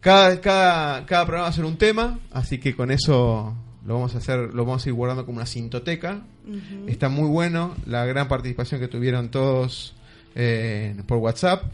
[0.00, 3.54] Cada, cada, cada programa va a ser un tema, así que con eso
[3.86, 6.20] lo vamos a hacer, lo vamos a ir guardando como una cintoteca.
[6.86, 9.94] Está muy bueno la gran participación que tuvieron todos
[10.34, 11.64] eh, por WhatsApp.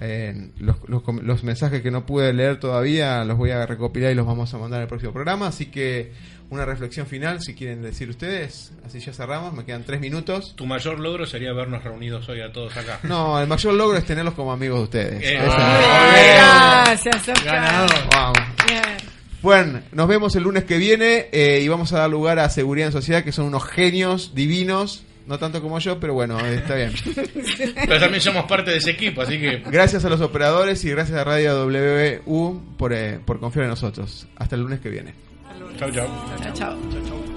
[0.00, 4.12] Eh, los, los, com- los mensajes que no pude leer todavía los voy a recopilar
[4.12, 5.48] y los vamos a mandar en el próximo programa.
[5.48, 6.12] Así que
[6.50, 8.70] una reflexión final, si quieren decir ustedes.
[8.86, 10.54] Así ya cerramos, me quedan tres minutos.
[10.54, 13.00] Tu mayor logro sería vernos reunidos hoy a todos acá.
[13.02, 15.22] No, el mayor logro es tenerlos como amigos de ustedes.
[15.24, 17.44] Eh, Esa- Gracias, Oscar.
[17.44, 17.90] Ganador.
[18.12, 18.38] Vamos.
[19.42, 22.88] Bueno, nos vemos el lunes que viene eh, y vamos a dar lugar a Seguridad
[22.88, 26.74] en Sociedad, que son unos genios divinos, no tanto como yo, pero bueno, eh, está
[26.74, 26.92] bien.
[27.86, 31.18] Pero también somos parte de ese equipo, así que Gracias a los operadores y gracias
[31.18, 34.26] a Radio WU por, eh, por confiar en nosotros.
[34.36, 35.14] Hasta el lunes que viene.
[35.78, 36.08] chau chau.
[36.42, 37.27] Chao, chao.